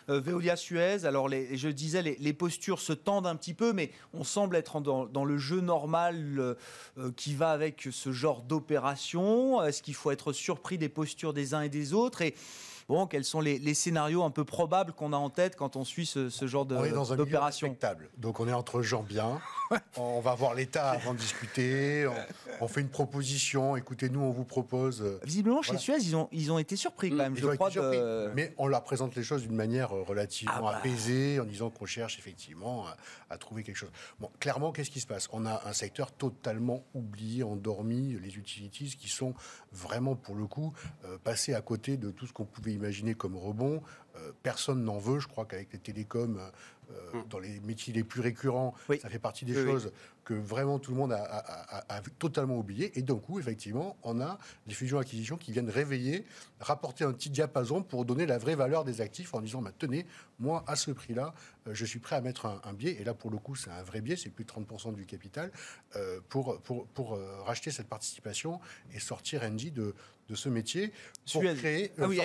[0.09, 1.05] euh, Veolia Suez.
[1.05, 5.23] Alors, je disais, les, postures se tendent un petit peu, mais on semble être dans,
[5.23, 6.55] le jeu normal euh,
[6.97, 9.63] euh, qui va avec ce genre d'opération.
[9.63, 12.21] Est-ce qu'il faut être surpris des postures des uns et des autres?
[12.21, 12.35] Et
[12.89, 16.05] bon, quels sont les, scénarios un peu probables qu'on a en tête quand on suit
[16.05, 17.75] ce, genre d'opération
[18.17, 19.39] Donc on est entre gens bien.
[19.97, 22.09] on va voir l'État avant de discuter.
[22.59, 23.75] On, fait une proposition.
[23.75, 25.01] Écoutez, nous, on vous propose.
[25.01, 27.69] Euh, Visiblement, chez Suez, ils ont, ils ont été surpris quand même, je crois.
[28.33, 30.77] Mais on leur présente les choses d'une manière euh, relativement ah bah.
[30.77, 32.85] apaisée, en disant qu'on cherche effectivement
[33.29, 33.91] à, trouver quelque chose.
[34.19, 35.29] Bon, clairement, qu'est-ce qui se passe?
[35.31, 39.33] On a un secteur totalement oublié, endormi, les utilities qui sont
[39.71, 40.73] vraiment, pour le coup,
[41.05, 43.81] euh, passés à côté de tout ce qu'on pouvait imaginer comme rebond.
[44.15, 45.19] Euh, personne n'en veut.
[45.19, 46.39] Je crois qu'avec les télécoms,
[46.91, 47.27] euh, mm.
[47.29, 49.91] dans les métiers les plus récurrents, ça fait partie des choses
[50.29, 52.91] que vraiment tout le monde a, totalement oublié.
[52.99, 54.37] Et d'un coup, effectivement, on a
[54.67, 56.23] des fusions-acquisitions qui viennent réveiller,
[56.59, 60.05] rapporter un petit diapason pour donner la vraie valeur des actifs en disant, bah, tenez,
[60.37, 61.33] moi, à ce prix-là,
[61.65, 62.97] euh, je suis prêt à mettre un, biais.
[62.99, 65.51] Et là, pour le coup, c'est un vrai biais, c'est plus de 30% du capital,
[66.29, 68.59] pour, pour, pour racheter cette participation
[68.93, 69.95] et sortir Engie de,
[70.29, 70.93] de ce métier
[71.31, 71.91] pour créer.
[71.97, 72.19] Ah oui,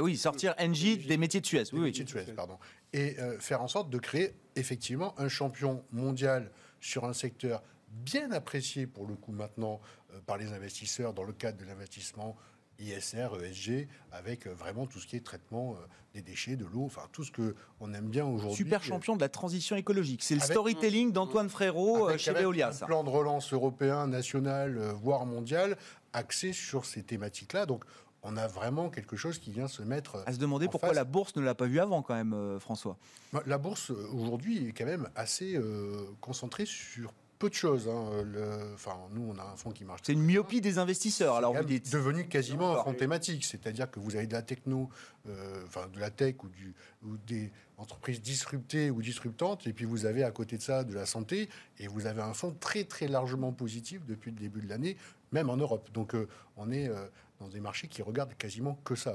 [0.00, 1.64] oui, sortir Engie des métiers de Suez.
[1.72, 2.58] Oui, métiers de Suez, pardon.
[2.92, 6.50] Et euh, faire en sorte de créer effectivement un champion mondial
[6.82, 9.80] sur un secteur bien apprécié pour le coup maintenant
[10.12, 12.36] euh, par les investisseurs dans le cadre de l'investissement
[12.78, 15.76] ISR, ESG, avec euh, vraiment tout ce qui est traitement
[16.14, 18.56] des déchets, de l'eau, enfin tout ce que on aime bien aujourd'hui.
[18.56, 20.22] Super champion de la transition écologique.
[20.22, 22.70] C'est le storytelling d'Antoine Frérot chez Veolia.
[22.70, 25.76] Un plan de relance européen, national, voire mondial,
[26.12, 27.66] axé sur ces thématiques-là.
[27.66, 27.84] Donc
[28.22, 30.22] on a vraiment quelque chose qui vient se mettre.
[30.26, 32.96] À se demander pourquoi la bourse ne l'a pas vu avant, quand même, euh, François.
[33.32, 37.88] Bah, la bourse, euh, aujourd'hui, est quand même assez euh, concentrée sur peu de choses.
[37.88, 38.24] Hein.
[38.74, 40.02] enfin, nous, on a un fonds qui marche.
[40.04, 41.34] C'est une myopie des investisseurs.
[41.34, 41.90] Alors, vous dites.
[41.90, 44.88] devenu quasiment un fonds thématique, c'est-à-dire que vous avez de la techno,
[45.66, 46.72] enfin de la tech ou, du,
[47.04, 50.94] ou des entreprises disruptées ou disruptantes, et puis vous avez à côté de ça de
[50.94, 51.48] la santé,
[51.80, 54.96] et vous avez un fonds très très largement positif depuis le début de l'année,
[55.32, 55.90] même en Europe.
[55.92, 56.14] Donc,
[56.56, 56.88] on est
[57.42, 59.14] dans des marchés qui regardent quasiment que ça.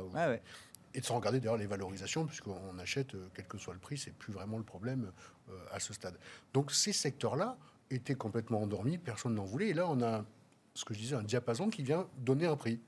[0.93, 3.97] Et de sans regarder d'ailleurs les valorisations, puisqu'on achète, euh, quel que soit le prix,
[3.97, 5.11] c'est plus vraiment le problème
[5.49, 6.17] euh, à ce stade.
[6.53, 7.57] Donc ces secteurs-là
[7.91, 9.69] étaient complètement endormis, personne n'en voulait.
[9.69, 10.25] Et là, on a
[10.73, 12.79] ce que je disais, un diapason qui vient donner un prix.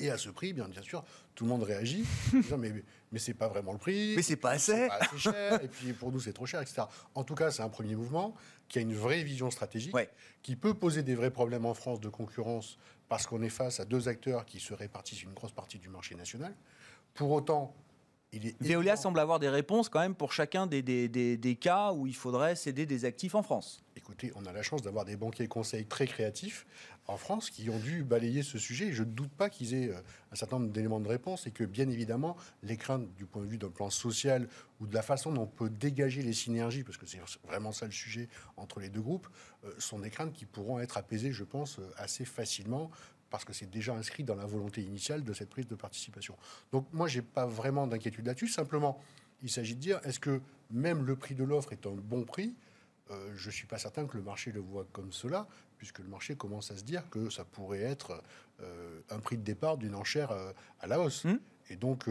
[0.00, 2.72] Et à ce prix, bien, bien sûr, tout le monde réagit, disant, mais,
[3.10, 4.14] mais c'est pas vraiment le prix.
[4.16, 4.88] Mais c'est pas assez.
[4.88, 6.82] Pas assez cher, et puis pour nous, c'est trop cher, etc.
[7.14, 8.34] En tout cas, c'est un premier mouvement
[8.68, 9.96] qui a une vraie vision stratégique,
[10.42, 13.84] qui peut poser des vrais problèmes en France de concurrence parce qu'on est face à
[13.84, 16.54] deux acteurs qui se répartissent une grosse partie du marché national.
[17.14, 17.74] Pour autant,
[18.32, 22.06] il Veolia semble avoir des réponses quand même pour chacun des, des, des, cas où
[22.06, 23.82] il faudrait céder des actifs en France.
[23.96, 26.66] Écoutez, on a la chance d'avoir des banquiers conseils très créatifs
[27.06, 28.92] en France qui ont dû balayer ce sujet.
[28.92, 31.64] Je ne doute pas qu'ils aient euh, un certain nombre d'éléments de réponse et que,
[31.64, 34.46] bien évidemment, les craintes du point de vue d'un plan social
[34.80, 37.86] ou de la façon dont on peut dégager les synergies, parce que c'est vraiment ça
[37.86, 39.28] le sujet entre les deux groupes,
[39.64, 42.90] euh, sont des craintes qui pourront être apaisées, je pense, euh, assez facilement
[43.30, 46.36] parce que c'est déjà inscrit dans la volonté initiale de cette prise de participation.
[46.72, 48.48] Donc moi, j'ai pas vraiment d'inquiétude là-dessus.
[48.48, 49.00] Simplement,
[49.42, 52.56] Il s'agit de dire, est-ce que même le prix de l'offre est un bon prix?
[53.10, 56.08] Euh, Je ne suis pas certain que le marché le voit comme cela, puisque le
[56.08, 58.20] marché commence à se dire que ça pourrait être
[58.60, 61.24] euh, un prix de départ d'une enchère euh, à la hausse.
[61.24, 61.38] Mmh.
[61.70, 62.08] Et donc,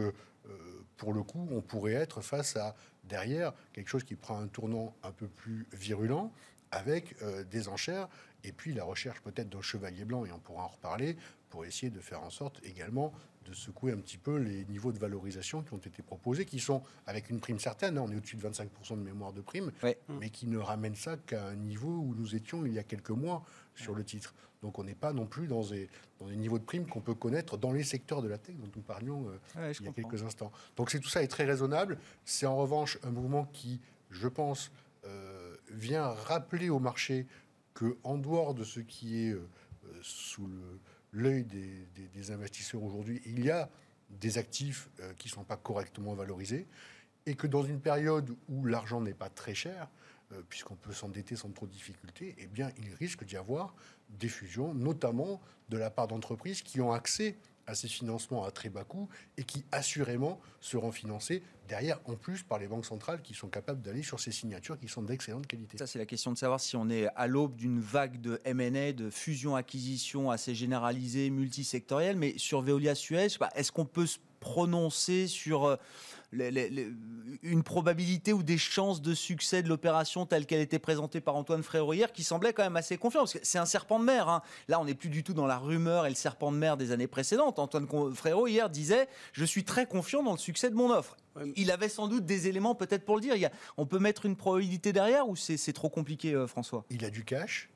[0.96, 4.94] pour le coup, on pourrait être face à, derrière, quelque chose qui prend un tournant
[5.02, 6.32] un peu plus virulent,
[6.70, 7.16] avec
[7.50, 8.08] des enchères,
[8.44, 11.16] et puis la recherche peut-être d'un chevalier blanc, et on pourra en reparler,
[11.50, 13.12] pour essayer de faire en sorte également
[13.48, 16.82] de secouer un petit peu les niveaux de valorisation qui ont été proposés, qui sont
[17.06, 19.72] avec une prime certaine, hein, on est au-dessus de 25% de mémoire de prime,
[20.08, 23.10] mais qui ne ramènent ça qu'à un niveau où nous étions il y a quelques
[23.10, 23.42] mois
[23.74, 24.34] sur le titre.
[24.62, 27.14] Donc on n'est pas non plus dans des, dans des niveaux de prime qu'on peut
[27.14, 30.22] connaître dans les secteurs de la tech dont nous parlions euh, il y a quelques
[30.24, 30.52] instants.
[30.76, 31.98] Donc c'est tout ça est très raisonnable.
[32.24, 34.72] C'est en revanche un mouvement qui, je pense,
[35.04, 37.26] euh, vient rappeler au marché
[37.74, 39.46] que en dehors de ce qui est euh,
[40.02, 40.48] sous
[41.12, 43.70] l'œil des, investisseurs aujourd'hui, il y a
[44.10, 46.66] des actifs euh, qui ne sont pas correctement valorisés
[47.26, 49.88] et que dans une période où l'argent n'est pas très cher,
[50.32, 53.74] euh, puisqu'on peut s'endetter sans trop de difficultés, eh bien, il risque d'y avoir
[54.10, 58.70] des fusions, notamment de la part d'entreprises qui ont accès à ces financements à très
[58.70, 63.34] bas coût et qui assurément seront financés derrière en plus par les banques centrales qui
[63.34, 65.78] sont capables d'aller sur ces signatures qui sont d'excellente qualité.
[65.78, 68.92] Ça c'est la question de savoir si on est à l'aube d'une vague de M&A,
[68.92, 75.78] de fusion-acquisition assez généralisée, multisectorielle, mais sur Veolia Suez, est-ce qu'on peut se prononcer sur
[76.32, 81.62] une probabilité ou des chances de succès de l'opération telle qu'elle était présentée par Antoine
[81.62, 84.28] Frérot hier, qui semblait quand même assez confiant, parce que c'est un serpent de mer.
[84.28, 84.42] Hein.
[84.68, 86.92] Là, on n'est plus du tout dans la rumeur et le serpent de mer des
[86.92, 87.58] années précédentes.
[87.58, 91.16] Antoine Frérot hier disait Je suis très confiant dans le succès de mon offre.
[91.56, 93.50] Il avait sans doute des éléments peut-être pour le dire.
[93.76, 96.84] on peut mettre une probabilité derrière ou c'est trop compliqué, euh, François?
[96.90, 97.70] Il a du cash?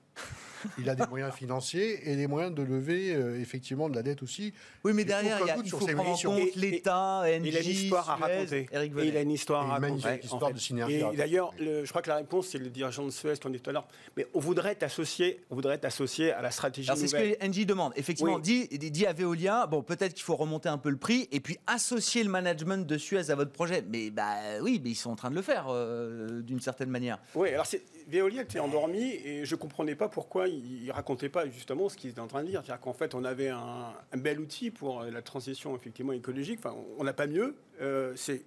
[0.79, 4.23] Il a des moyens financiers et des moyens de lever euh, effectivement de la dette
[4.23, 4.53] aussi.
[4.85, 7.61] Oui, mais derrière, il, y a, il faut prendre en compte l'État, NJ, Il a
[7.61, 8.69] une histoire à raconter.
[8.73, 10.21] Eric il a une histoire à raconter.
[10.23, 11.03] histoire de synergie.
[11.13, 13.71] Et d'ailleurs, je crois que la réponse, c'est le dirigeant de Suez qu'on dit tout
[13.71, 13.87] à l'heure.
[14.17, 17.93] Mais on voudrait t'associer, on voudrait t'associer à la stratégie C'est ce que NJ demande.
[17.97, 21.41] Effectivement, dit, dit à Veolia, bon, peut-être qu'il faut remonter un peu le prix et
[21.41, 23.85] puis associer le management de Suez à votre projet.
[23.89, 27.19] Mais bah oui, mais ils sont en train de le faire euh, d'une certaine manière.
[27.35, 27.67] Oui, alors
[28.09, 32.11] Veolia était endormi et je comprenais pas pourquoi il, ne racontait pas justement ce qu'il
[32.11, 32.63] était en train de dire.
[32.65, 36.59] C'est-à-dire qu'en fait, on avait un, bel outil pour la transition effectivement écologique.
[36.59, 37.57] Enfin, on n'a pas mieux.
[37.81, 38.45] Euh, c'est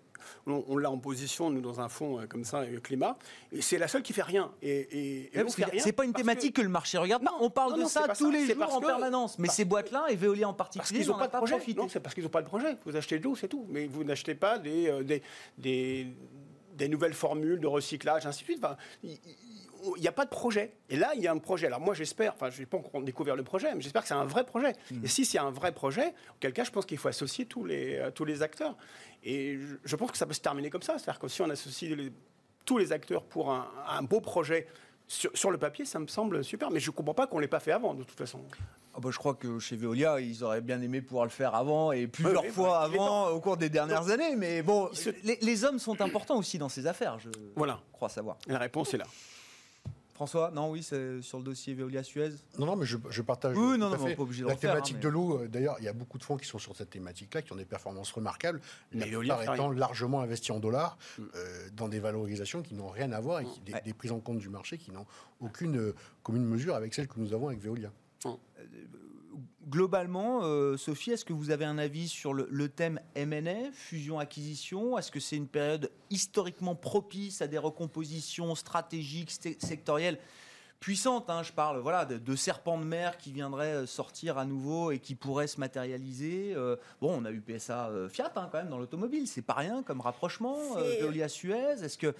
[0.47, 3.17] on, l'a en position, nous, dans un fonds euh, comme ça, euh, climat,
[3.51, 4.51] et c'est la seule qui fait rien.
[4.61, 5.31] Et, et,
[5.79, 6.61] c'est pas une thématique que...
[6.61, 7.23] le marché regarde.
[7.23, 9.39] Non, on parle de ça tous les jours en permanence.
[9.39, 11.57] Mais ces boîtes-là, et Veolia en particulier, ils n'ont pas de projet.
[11.75, 12.77] Non, c'est parce qu'ils n'ont pas de projet.
[12.85, 13.65] Vous achetez de l'eau, c'est tout.
[13.69, 15.21] Mais vous n'achetez pas des,
[15.57, 16.07] des,
[16.75, 18.63] des, nouvelles formules de recyclage, ainsi de suite.
[18.63, 18.77] Enfin,
[19.97, 20.73] il n'y a pas de projet.
[20.89, 21.67] Et là, il y a un projet.
[21.67, 24.13] Alors moi, j'espère, enfin, je n'ai pas encore découvert le projet, mais j'espère que c'est
[24.13, 24.73] un vrai projet.
[24.91, 25.03] Hmm.
[25.03, 27.97] Et si c'est un vrai projet, auquel cas, je pense qu'il faut associer tous les,
[27.97, 28.75] euh, tous les acteurs.
[29.23, 30.97] Et je, pense que ça peut se terminer comme ça.
[30.97, 31.95] C'est-à-dire que si on associe
[32.63, 34.67] tous les acteurs pour un, beau projet
[35.07, 36.71] sur, le papier, ça me semble super.
[36.71, 38.41] Mais je ne comprends pas qu'on ne l'ait pas fait avant, de toute façon.
[38.93, 41.91] Ah bah, je crois que chez Veolia, ils auraient bien aimé pouvoir le faire avant
[41.91, 44.35] et plusieurs fois avant au cours des dernières années.
[44.35, 44.89] Mais bon,
[45.23, 47.81] les, les, hommes sont importants aussi dans ces affaires, je voilà.
[47.91, 48.37] crois savoir.
[48.47, 49.05] La réponse est là.
[50.15, 53.57] François, non, oui, c'est sur le dossier Veolia-Suez Non, non, mais je, partage.
[53.57, 55.89] Oui, non, non, pas obligé de La thématique hein, de l'eau, euh, d'ailleurs, il y
[55.89, 58.61] a beaucoup de fonds qui sont sur cette thématique-là, qui ont des performances remarquables,
[58.93, 61.23] mais la plupart étant largement investis en dollars, mm.
[61.35, 64.47] euh, dans des valorisations qui n'ont rien à voir, et des, prises en compte du
[64.47, 65.05] marché qui n'ont
[65.41, 67.91] aucune euh, commune mesure avec celle que nous avons avec Veolia.
[68.23, 68.29] Mm
[69.67, 75.11] globalement, euh, Sophie, est-ce que vous avez un avis sur le, thème M&A, fusion-acquisition Est-ce
[75.11, 80.19] que c'est une période historiquement propice à des recompositions stratégiques, sectorielles
[80.79, 84.91] puissantes hein, Je parle voilà, de, serpents de mer qui viendraient euh, sortir à nouveau
[84.91, 86.53] et qui pourraient se matérialiser.
[86.55, 89.83] Euh, bon, on a eu PSA Fiat hein, quand même dans l'automobile, c'est pas rien
[89.83, 90.57] comme rapprochement.
[90.99, 92.13] Veolia Suez, est-ce que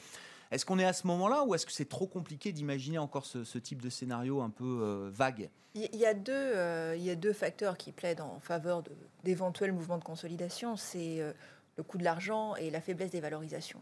[0.52, 3.58] est-ce qu'on est à ce moment-là ou est-ce que c'est trop compliqué d'imaginer encore ce,
[3.58, 5.50] type de scénario un peu euh, vague?
[5.74, 8.82] Il y, a deux, euh, il y a deux facteurs qui plaident en faveur
[9.26, 10.78] d'éventuels mouvements de consolidation.
[10.78, 11.34] C'est euh,
[11.76, 13.82] le coût de l'argent et la faiblesse des valorisations.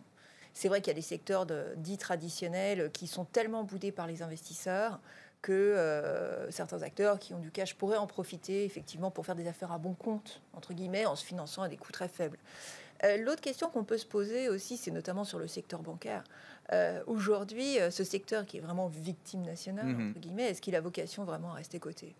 [0.54, 1.46] C'est vrai qu'il y a des secteurs
[1.78, 5.00] dits traditionnels qui sont tellement boudés par les investisseurs
[5.42, 9.72] que certains acteurs qui ont du cash pourraient en profiter effectivement pour faire des affaires
[9.72, 12.38] à bon compte, entre guillemets, en se finançant à des coûts très faibles.
[13.20, 16.24] L'autre question qu'on peut se poser aussi, c'est notamment sur le secteur bancaire.
[16.72, 20.10] Euh, aujourd'hui, euh, ce secteur qui est vraiment victime nationale, mhm.
[20.10, 22.16] entre guillemets, est-ce qu'il a vocation vraiment à rester coté?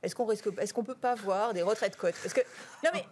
[0.00, 2.14] Est-ce qu'on risque, est-ce qu'on peut pas voir des retraites cotes?
[2.22, 2.40] Parce que
[2.84, 3.04] non mais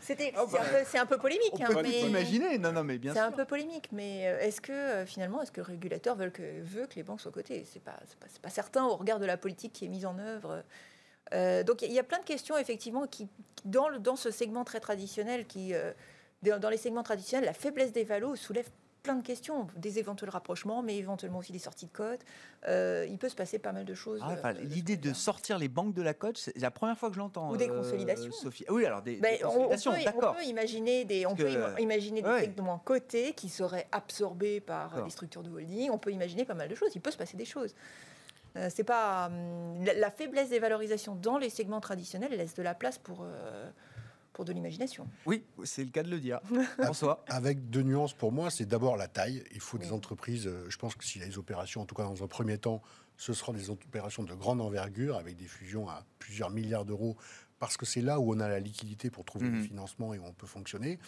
[0.00, 1.52] c'était, oh, bah, c'est, un peu, polémique.
[1.52, 4.62] On hein, peut imaginer, non non mais bien C'est un peu polémique, mais euh, est-ce
[4.62, 7.66] que finalement, est-ce que le régulateur veut que, veut que les banques soient cotées?
[7.70, 10.18] C'est pas, c'est pas, pas, certain au regard de la politique qui est mise en
[10.18, 10.64] œuvre.
[11.64, 13.28] donc il y a plein de questions effectivement qui
[13.66, 15.74] dans, le, dans ce segment très traditionnel qui
[16.58, 18.68] dans les segments traditionnels, la faiblesse des valos soulève
[19.04, 22.20] plein de questions, des éventuels rapprochements, mais éventuellement aussi des sorties de cote.
[22.66, 24.18] Euh, il peut se passer pas mal de choses.
[24.24, 27.14] Ah, euh, L'idée de sortir les banques de la cote, c'est la première fois que
[27.14, 27.50] je l'entends.
[27.50, 28.32] Ou des euh, consolidations.
[28.32, 28.64] Sophie.
[28.70, 30.34] Oui, alors des, ben, consolidations, d'accord.
[30.34, 35.10] On peut imaginer des, on peut imaginer des segments cotés qui seraient absorbés par les
[35.10, 35.90] structures de holding.
[35.90, 36.90] On peut imaginer pas mal de choses.
[36.94, 37.74] Il peut se passer des choses.
[38.70, 42.96] c'est pas hum, la, faiblesse des valorisations dans les segments traditionnels laisse de la place
[42.96, 43.26] pour
[44.34, 45.08] pour de l'imagination.
[45.24, 46.40] Oui, c'est le cas de le dire.
[46.82, 49.42] François Avec deux nuances pour moi, c'est d'abord la taille.
[49.54, 51.94] Il faut des entreprises, euh, je pense que s'il y a des opérations, en tout
[51.94, 52.82] cas dans un premier temps,
[53.16, 57.16] ce seront des opérations de grande envergure avec des fusions à plusieurs milliards d'euros
[57.60, 59.54] parce que c'est là où on a la liquidité pour trouver mmh.
[59.54, 60.98] le financement et où on peut fonctionner.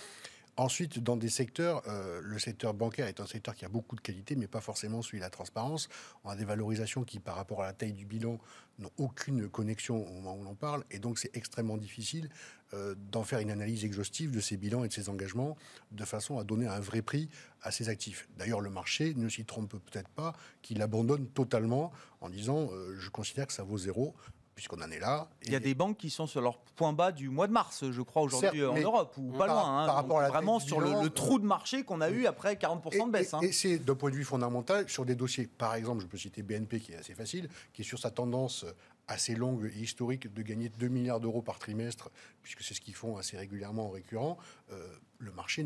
[0.59, 4.01] Ensuite, dans des secteurs, euh, le secteur bancaire est un secteur qui a beaucoup de
[4.01, 5.91] qualité, mais pas forcément celui de la transparence.
[6.24, 8.39] On a des valorisations qui, par rapport à la taille du bilan,
[8.79, 12.31] n'ont aucune connexion au moment où on en parle, et donc c'est extrêmement difficile
[12.74, 15.56] euh, d'en faire une analyse exhaustive de ces bilans et de ces engagements,
[15.92, 17.28] de façon à donner un vrai prix
[17.62, 18.28] à ces actifs.
[18.36, 23.08] D'ailleurs, le marché ne s'y trompe peut-être pas, qu'il abandonne totalement en disant euh, je
[23.08, 24.14] considère que ça vaut zéro
[24.56, 25.28] puisqu'on en est là.
[25.44, 27.84] Il y a des banques qui sont sur leur point bas du mois de mars,
[27.90, 29.82] je crois, aujourd'hui en Europe, ou pas loin.
[29.82, 29.86] Hein.
[29.86, 33.12] par rapport à vraiment sur le, trou de marché qu'on a eu après 40% de
[33.12, 33.34] baisse.
[33.34, 33.40] Hein.
[33.42, 36.42] Et, c'est d'un point de vue fondamental sur des dossiers, par exemple, je peux citer
[36.42, 38.64] BNP qui est assez facile, qui est sur sa tendance
[39.09, 42.11] assez longue et historique de gagner 2 milliards d'euros par trimestre,
[42.42, 44.36] puisque c'est ce qu'ils font assez régulièrement en récurrent,
[44.72, 44.86] euh,
[45.18, 45.64] le marché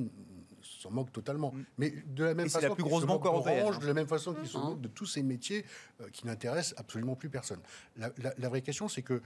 [0.63, 1.53] s'en moque totalement.
[1.53, 1.65] Mm.
[1.79, 3.79] Mais de la même façon, la plus grosse banque européenne.
[3.81, 4.61] De la même façon qu'ils se mm.
[4.61, 5.65] moquent de tous ces métiers
[6.01, 7.61] euh, qui n'intéressent absolument plus personne.
[7.97, 9.23] La, vraie question, c'est que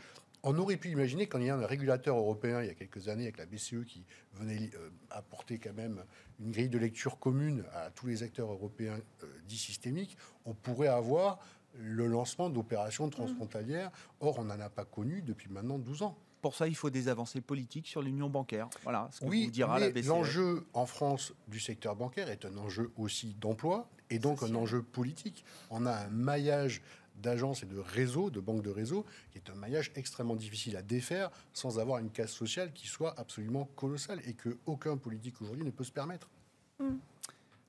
[0.47, 3.09] on aurait pu imaginer, quand il y a un régulateur européen il y a quelques
[3.09, 4.05] années avec la BCE qui
[4.35, 6.05] venait euh, apporter quand même
[6.39, 9.01] une grille de lecture commune à tous les acteurs européens
[9.49, 11.39] dits systémiques, on pourrait avoir
[11.79, 13.91] le lancement d'opérations transfrontalières.
[14.21, 16.17] Or, on n'en a pas connu depuis maintenant 12 ans.
[16.43, 18.69] Pour ça, il faut des avancées politiques sur l'union bancaire.
[18.83, 20.07] Voilà ce que oui, vous dira mais e.
[20.07, 24.83] L'enjeu en France du secteur bancaire est un enjeu aussi d'emploi et donc un enjeu
[24.83, 25.43] politique.
[25.71, 26.83] On a un maillage
[27.17, 30.83] d'agences et de réseaux, de banques de réseaux, qui est un maillage extrêmement difficile à
[30.83, 35.65] défaire sans avoir une casse sociale qui soit absolument colossale et que aucun politique aujourd'hui
[35.65, 36.29] ne peut se permettre.
[36.79, 36.97] Hmm.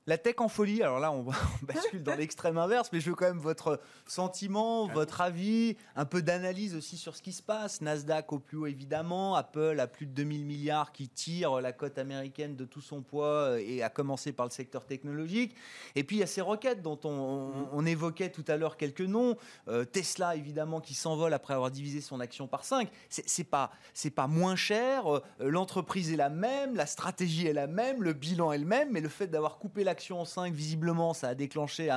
[0.07, 1.25] La tech en folie, alors là, on,
[1.63, 6.21] bascule dans l'extrême inverse, mais je veux quand même votre sentiment, votre avis, un peu
[6.21, 7.81] d'analyse aussi sur ce qui se passe.
[7.81, 9.35] Nasdaq au plus haut, évidemment.
[9.35, 13.25] Apple à plus de 2000 milliards qui tire la cote américaine de tout son poids,
[13.25, 15.55] euh, et à commencer par le secteur technologique.
[15.95, 19.37] Et puis, il y a ces roquettes dont on, évoquait tout à l'heure quelques noms.
[19.67, 22.89] Euh, Tesla, évidemment, qui s'envole après avoir divisé son action par 5.
[23.09, 23.71] C'est pas,
[24.15, 25.11] pas moins cher.
[25.11, 28.89] Euh, l'entreprise est la même, la stratégie est la même, le bilan est le même,
[28.91, 31.89] mais le fait d'avoir coupé la en 5, visiblement, ça a déclenché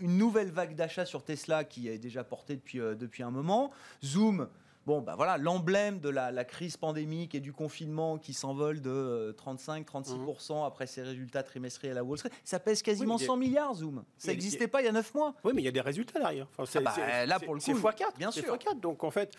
[0.00, 3.70] une nouvelle vague d'achat sur Tesla qui est déjà portée depuis, euh, depuis un moment.
[4.02, 4.48] Zoom,
[4.86, 10.52] bon, bah voilà, l'emblème de la, crise pandémique et du confinement qui s'envole de 35-36%
[10.52, 12.30] euh, après ses résultats trimestriels à Wall Street.
[12.44, 14.04] Ça pèse quasiment 100 milliards, Zoom.
[14.18, 15.34] Ça n'existait pas il y a 9 mois.
[15.44, 16.46] Oui, mais il y a des résultats derrière.
[16.56, 18.16] Enfin, ah bah, là, pour le coup, c'est x4.
[18.18, 18.54] Bien sûr.
[18.54, 18.80] x4.
[18.80, 19.34] Donc, en fait,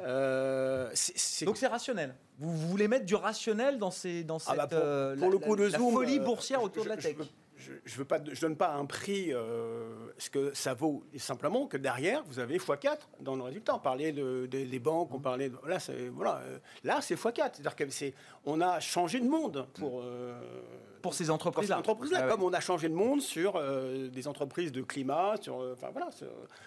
[0.00, 0.90] euh,
[1.42, 2.14] Donc c'est rationnel.
[2.38, 5.68] Vous, voulez mettre du rationnel dans, ces, dans ah bah, cette pour, le coup de
[5.68, 7.24] Zoom, folie boursière autour de la tech je
[7.84, 12.58] je, donne pas un prix, euh, ce que ça vaut, simplement que derrière, vous avez
[12.58, 13.74] x4 dans le résultat.
[13.74, 17.50] On parlait de, des banques, on parlait de, là, c'est, voilà, euh, là, c'est x4.
[17.54, 20.40] C'est-à-dire qu'on a changé de monde pour, euh,
[21.02, 21.78] pour ces entreprises-là.
[21.78, 25.56] Entreprises ah comme on a changé de monde sur euh, des entreprises de climat, sur,
[25.72, 26.08] enfin voilà,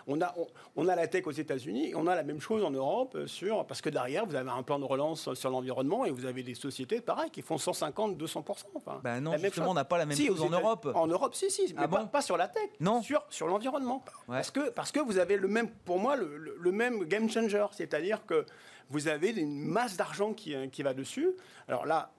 [0.07, 0.33] on a,
[0.75, 3.81] on, a la tech aux États-Unis, on a la même chose en Europe sur, parce
[3.81, 7.01] que derrière vous avez un plan de relance sur l'environnement et vous avez des sociétés
[7.01, 8.43] pareil qui font 150, 200%
[8.75, 10.86] enfin, ben non, justement, on n'a pas la même chose en Europe.
[10.95, 13.01] En Europe, si, si, mais ah pas, sur la tech, non.
[13.01, 16.71] sur sur l'environnement, parce que parce que vous avez le même, pour moi, le, le
[16.71, 18.45] même game changer, c'est-à-dire que
[18.89, 21.31] vous avez une masse d'argent qui, qui va dessus.
[21.67, 22.11] Alors là,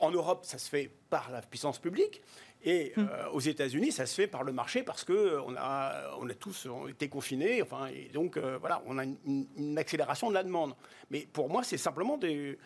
[0.00, 2.22] en Europe, ça se fait par la puissance publique.
[2.64, 3.00] Et hmm.
[3.00, 6.34] euh, aux États-Unis, ça se fait par le marché parce que on a, on a
[6.34, 7.62] tous été confinés.
[7.62, 10.74] Enfin, et donc euh, voilà, on a une, une, accélération de la demande.
[11.10, 12.58] Mais pour moi, c'est simplement des,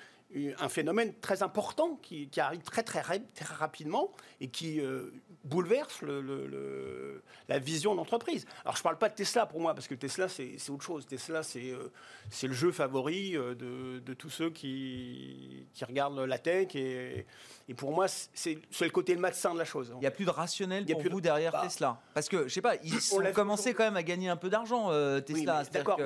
[0.58, 5.10] un phénomène très important qui, arrive très, très, très rapidement et qui euh,
[5.44, 8.46] bouleverse le, la vision d'entreprise.
[8.64, 11.06] Alors je ne parle pas de Tesla pour moi, parce que Tesla c'est autre chose.
[11.06, 11.90] Tesla c'est euh,
[12.30, 17.26] c'est le jeu favori euh, de, de, tous ceux qui, qui, regardent la tech et,
[17.68, 19.92] et pour moi c'est le côté médecin de la chose.
[19.96, 21.62] Il n'y a plus de rationnel pour vous derrière bah.
[21.62, 24.50] Tesla Parce que je sais pas, ils ont commencé quand même à gagner un peu
[24.50, 24.90] d'argent
[25.22, 25.64] Tesla.
[25.72, 25.98] D'accord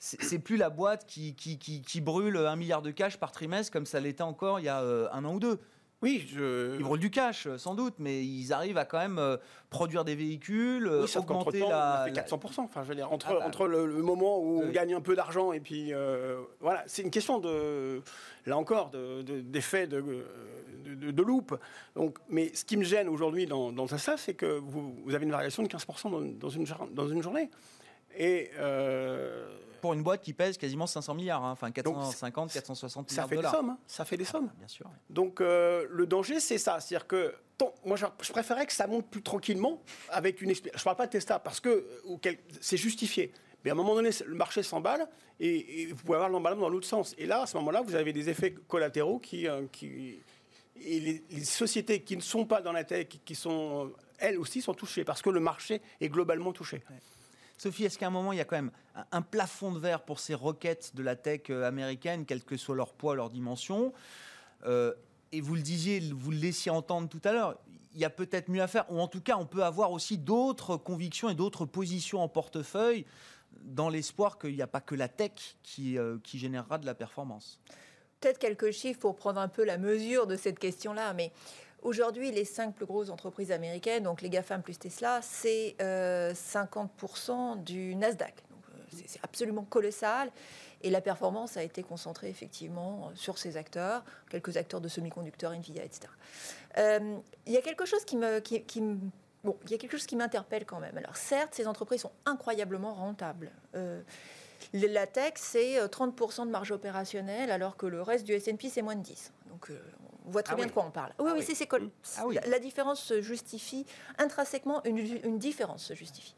[0.00, 4.00] c'est plus la boîte qui, qui, brûle un milliard de cash par trimestre comme ça
[4.00, 5.60] l'était encore il y a euh, un an ou deux.
[6.02, 6.76] Oui, je...
[6.78, 9.36] ils brûlent du cash, sans doute, mais ils arrivent à quand même euh,
[9.68, 12.60] produire des véhicules, oui, augmenter la, on fait 400%.
[12.60, 13.46] Enfin, je veux dire, entre, ah bah.
[13.46, 17.10] entre le, moment où on gagne un peu d'argent et puis euh, voilà, c'est une
[17.10, 18.00] question de
[18.46, 20.24] là encore d'effet de,
[20.84, 21.54] de, de, loupe.
[21.94, 25.32] Donc, mais ce qui me gêne aujourd'hui dans, dans ça, c'est que vous, avez une
[25.32, 27.50] variation de 15% dans, dans, une, dans une journée.
[28.16, 28.50] Et
[29.80, 31.52] pour une boîte qui pèse quasiment 500 milliards, hein.
[31.52, 33.54] enfin 450, 460 milliards de dollars.
[33.54, 33.78] Sommes, hein.
[33.86, 34.50] Ça fait des ah, sommes.
[34.58, 34.86] bien sûr.
[35.08, 36.80] Donc le danger, c'est ça.
[36.80, 37.34] C'est-à-dire que
[37.84, 40.54] moi, je, préférerais que ça monte plus tranquillement avec une.
[40.54, 41.86] Je ne parle pas de Tesla parce que
[42.60, 43.32] c'est justifié.
[43.64, 45.06] Mais à un moment donné, le marché s'emballe
[45.38, 47.14] et, vous pouvez avoir l'emballement dans l'autre sens.
[47.18, 49.46] Et là, à ce moment-là, vous avez des effets collatéraux qui.
[49.46, 50.18] Euh, qui
[50.82, 54.62] et les, sociétés qui ne sont pas dans la tech, qui sont, euh, elles aussi,
[54.62, 56.82] sont touchées parce que le marché est globalement touché.
[57.60, 58.70] Sophie, est-ce qu'à un moment, il y a quand même
[59.12, 62.74] un plafond de verre pour ces roquettes de la tech euh, américaine, quel que soit
[62.74, 63.92] leur poids, leur dimension
[64.64, 67.58] Et vous le disiez, vous le laissiez entendre tout à l'heure,
[67.92, 70.16] il y a peut-être mieux à faire, ou en tout cas, on peut avoir aussi
[70.16, 73.04] d'autres convictions et d'autres positions en portefeuille
[73.62, 76.94] dans l'espoir qu'il n'y a pas que la tech qui, euh, qui générera de la
[76.94, 77.60] performance.
[78.20, 81.32] Peut-être quelques chiffres pour prendre un peu la mesure de cette question-là, mais
[81.82, 87.56] aujourd'hui, les cinq plus grosses entreprises américaines, donc les GAFAM plus Tesla, c'est 50% euh,
[87.56, 88.34] du Nasdaq.
[88.34, 90.30] Euh, c'est absolument colossal.
[90.82, 95.84] Et la performance a été concentrée effectivement sur ces acteurs, quelques acteurs de semi-conducteurs, Nvidia,
[95.84, 96.08] etc.
[96.78, 98.40] Il y a quelque chose qui me,
[99.42, 99.56] Bon,
[100.16, 100.96] m'interpelle quand même.
[100.98, 103.50] Alors certes, ces entreprises sont incroyablement rentables.
[103.74, 104.02] Euh,
[104.74, 108.82] la tech, c'est 30% euh, de marge opérationnelle, alors que le reste du S&P, c'est
[108.82, 109.32] moins de 10.
[109.48, 109.80] Donc, euh,
[110.24, 111.12] voit très ah bien de quoi on parle.
[111.18, 111.68] Oui, ah oui, c'est
[112.18, 113.86] ah la, différence se justifie
[114.18, 116.34] intrinsèquement, une, une, différence se justifie.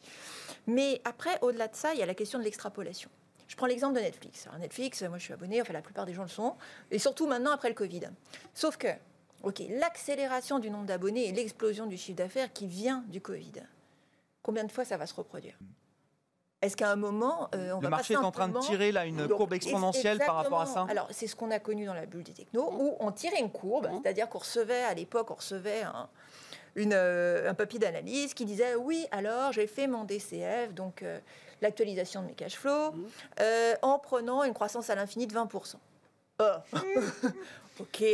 [0.67, 3.11] Mais après, au-delà de ça, il y a la question de l'extrapolation.
[3.49, 4.47] Je prends l'exemple de Netflix.
[4.47, 6.55] Alors Netflix, moi je suis abonné, enfin la plupart des gens le sont,
[6.91, 8.09] et surtout maintenant après le Covid.
[8.55, 8.89] Sauf que
[9.43, 13.53] OK, l'accélération du nombre d'abonnés et l'explosion du chiffre d'affaires qui vient du Covid.
[14.43, 15.59] Combien de fois ça va se reproduire?
[16.63, 19.29] Est-ce qu'à un moment, euh, on le marché est en train de tirer là une
[19.29, 22.23] courbe exponentielle par rapport à ça Alors c'est ce qu'on a connu dans la bulle
[22.23, 24.01] des technos, où on tirait une courbe, mmh.
[24.03, 26.09] c'est-à-dire qu'on recevait à l'époque, on recevait un,
[26.77, 31.19] une, euh, un papier d'analyse qui disait oui, alors j'ai fait mon DCF, donc euh,
[31.61, 33.43] l'actualisation de mes cash flows, mmh.
[33.83, 35.75] en prenant une croissance à l'infini de 20%.
[37.81, 38.05] ok.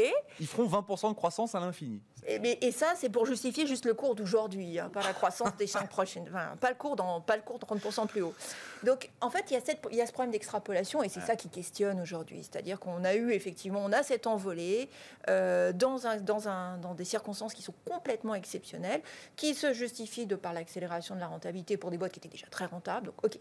[0.41, 2.01] Ils feront 20% de croissance à l'infini.
[2.27, 5.67] Et, et, ça, c'est pour justifier juste le cours d'aujourd'hui, hein, pas la croissance des
[5.67, 6.27] 5 prochaines.
[6.29, 8.35] Enfin, pas le cours dans, pas le cours de 30% plus haut.
[8.83, 11.21] Donc, en fait, il y a, cette, il y a ce problème d'extrapolation et c'est
[11.21, 12.43] ça qui questionne aujourd'hui.
[12.43, 14.91] C'est-à-dire qu'on a eu effectivement, on a cette envolée
[15.31, 19.01] euh, dans, un, dans, un, dans des circonstances qui sont complètement exceptionnelles,
[19.37, 22.47] qui se justifient de par l'accélération de la rentabilité pour des boîtes qui étaient déjà
[22.49, 23.07] très rentables.
[23.07, 23.39] Donc, ok,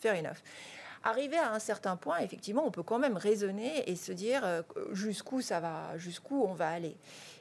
[0.00, 0.36] fair enough.
[1.02, 4.62] Arrivé à un certain point, effectivement, on peut quand même raisonner et se dire euh,
[4.92, 6.96] jusqu'où ça va, jusqu'où on va aller.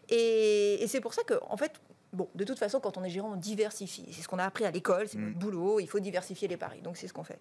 [0.09, 1.73] Et, c'est pour ça que, en fait,
[2.13, 4.05] Bon, de toute façon, quand on est gérant, on diversifie.
[4.13, 5.39] C'est ce qu'on a appris à l'école, c'est notre mm.
[5.39, 6.79] boulot, il faut diversifier les paris.
[6.81, 7.37] Donc, c'est ce qu'on fait.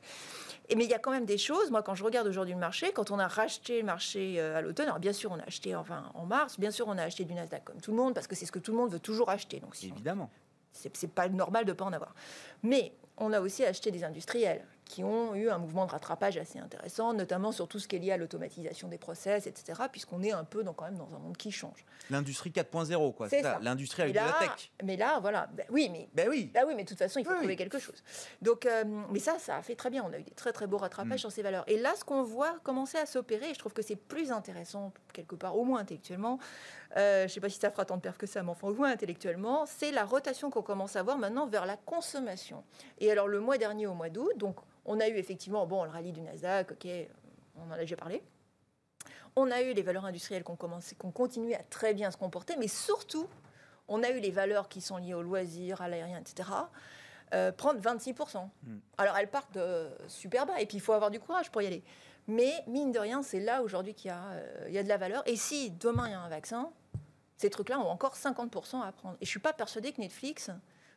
[0.68, 1.70] Et, mais il y a quand même des choses.
[1.70, 4.62] Moi, quand je regarde aujourd'hui le marché, quand on a racheté le marché euh, à
[4.62, 7.24] l'automne, alors bien sûr, on a acheté enfin, en mars, bien sûr, on a acheté
[7.24, 8.98] du Nasdaq comme tout le monde, parce que c'est ce que tout le monde veut
[8.98, 9.60] toujours acheter.
[9.60, 10.30] Donc, Évidemment.
[10.72, 12.14] C'est pas normal de ne pas en avoir.
[12.64, 16.58] Mais on a aussi acheté des industriels qui ont eu un mouvement de rattrapage assez
[16.58, 20.30] intéressant, notamment sur tout ce qui est lié à l'automatisation des process, etc., puisqu'on est
[20.30, 21.84] un peu dans, quand même dans un monde qui change.
[22.08, 23.28] L'industrie 4.0, quoi.
[23.28, 23.58] C'est ça.
[23.62, 24.70] L'industrie avec de la tech.
[24.84, 25.48] Mais là, voilà.
[25.52, 26.50] Ben oui, mais, ben oui.
[26.54, 28.02] Ben oui, mais de toute façon, il faut trouver quelque chose.
[28.42, 30.04] Donc, euh, mais ça, ça a fait très bien.
[30.04, 31.18] On a eu des très, très beaux rattrapages mm.
[31.18, 31.64] sur ces valeurs.
[31.66, 34.92] Et là, ce qu'on voit commencer à s'opérer, et je trouve que c'est plus intéressant,
[35.12, 36.38] quelque part, au moins intellectuellement,
[36.96, 38.68] euh, je ne sais pas si ça fera tant de perf que ça, mais enfin,
[38.68, 42.64] au moins intellectuellement, c'est la rotation qu'on commence à voir maintenant vers la consommation.
[42.98, 45.90] Et alors, le mois dernier, au mois d'août, donc on a eu effectivement bon, le
[45.90, 46.86] rallye du Nasdaq, ok,
[47.56, 48.22] on en a déjà parlé.
[49.34, 52.10] On a eu les valeurs industrielles qui ont, commencé, qui ont continué à très bien
[52.10, 53.28] se comporter, mais surtout,
[53.88, 56.48] on a eu les valeurs qui sont liées au loisir, à l'aérien, etc.,
[57.34, 58.48] euh, prendre 26%.
[58.62, 58.78] Hmm.
[58.98, 61.66] Alors elles partent de super bas, et puis il faut avoir du courage pour y
[61.66, 61.82] aller.
[62.28, 65.22] Mais mine de rien, c'est là aujourd'hui qu'il y, euh, y, a de la valeur.
[65.26, 66.70] Et si demain il y a un vaccin,
[67.36, 69.14] ces trucs-là ont encore 50% à prendre.
[69.20, 70.50] Et je ne suis pas persuadée que Netflix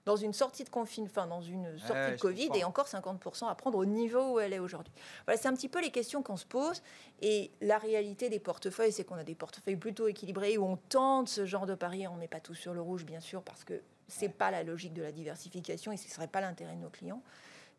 [0.06, 3.78] dans une sortie de enfin dans une sortie de Covid, et encore 50% à prendre
[3.78, 4.94] au niveau où elle est aujourd'hui.
[5.26, 6.82] Voilà, c'est un petit peu les questions qu'on se pose.
[7.22, 11.30] Et la réalité des portefeuilles, c'est qu'on a des portefeuilles plutôt équilibrés où on tente
[11.30, 12.08] ce genre de pari.
[12.08, 14.50] On ne met pas tout sur le rouge, bien sûr, parce que ce n'est pas
[14.52, 17.22] la logique de la diversification et ce ne serait pas l'intérêt de nos clients.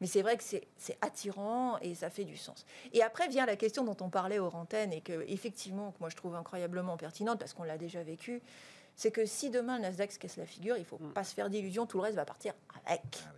[0.01, 2.65] Mais c'est vrai que c'est attirant et ça fait du sens.
[2.93, 6.09] Et après vient la question dont on parlait aux antennes et que effectivement, que moi
[6.09, 8.43] je trouve incroyablement pertinente parce qu'on l'a déjà vécu
[8.97, 11.13] c'est que si demain le Nasdaq se casse la figure, il faut mm.
[11.13, 12.53] pas se faire d'illusions, tout le reste va partir
[12.85, 13.25] avec.
[13.27, 13.33] Ah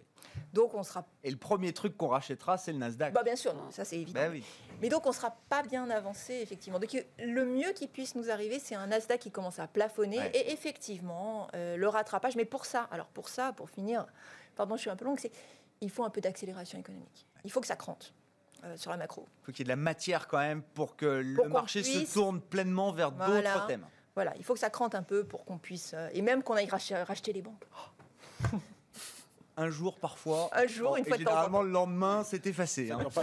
[0.52, 1.06] donc on sera.
[1.24, 3.12] Et le premier truc qu'on rachètera, c'est le Nasdaq.
[3.12, 4.20] Bah bien sûr, ça c'est évident.
[4.20, 4.38] Bah
[4.80, 6.78] Mais donc on sera pas bien avancé effectivement.
[6.78, 10.52] Donc le mieux qui puisse nous arriver, c'est un Nasdaq qui commence à plafonner et
[10.52, 12.36] effectivement euh, le rattrapage.
[12.36, 14.06] Mais pour ça, alors pour ça, pour finir,
[14.56, 15.32] pardon, je suis un peu longue, c'est
[15.82, 17.26] il faut un peu d'accélération économique.
[17.44, 18.14] Il faut que ça crante.
[18.64, 19.26] Euh, sur la macro.
[19.40, 22.12] Il faut qu'il y ait de la matière quand même pour que le marché se
[22.12, 23.84] tourne pleinement vers d'autres thèmes.
[24.14, 25.94] Voilà, il faut que ça crante un peu pour qu'on puisse.
[25.94, 27.64] Euh, et même qu'on aille racheter, les banques.
[29.56, 30.48] un jour parfois.
[30.52, 31.30] Un jour, une fois de temps.
[31.30, 32.92] Généralement, le lendemain, c'est effacé.
[32.92, 33.00] Hein.
[33.00, 33.22] Hein.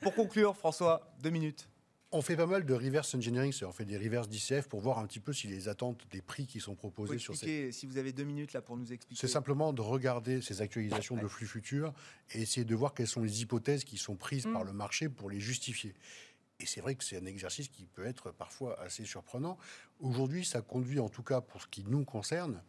[0.00, 1.68] Pour conclure, François, deux minutes.
[2.10, 5.06] On fait pas mal de reverse engineering, on fait des reverse DCF pour voir un
[5.06, 7.70] petit peu si les attentes des prix qui sont proposés sur ces...
[7.70, 9.20] Si vous avez deux minutes là pour nous expliquer.
[9.20, 11.92] C'est simplement de regarder ces actualisations de flux futurs
[12.32, 14.68] et essayer de voir quelles sont les hypothèses qui sont prises par mm.
[14.68, 15.94] le marché pour les justifier.
[16.60, 19.58] Et c'est vrai que c'est un exercice qui peut être parfois assez surprenant.
[20.00, 22.62] Aujourd'hui, ça conduit, en tout cas pour ce qui nous concerne,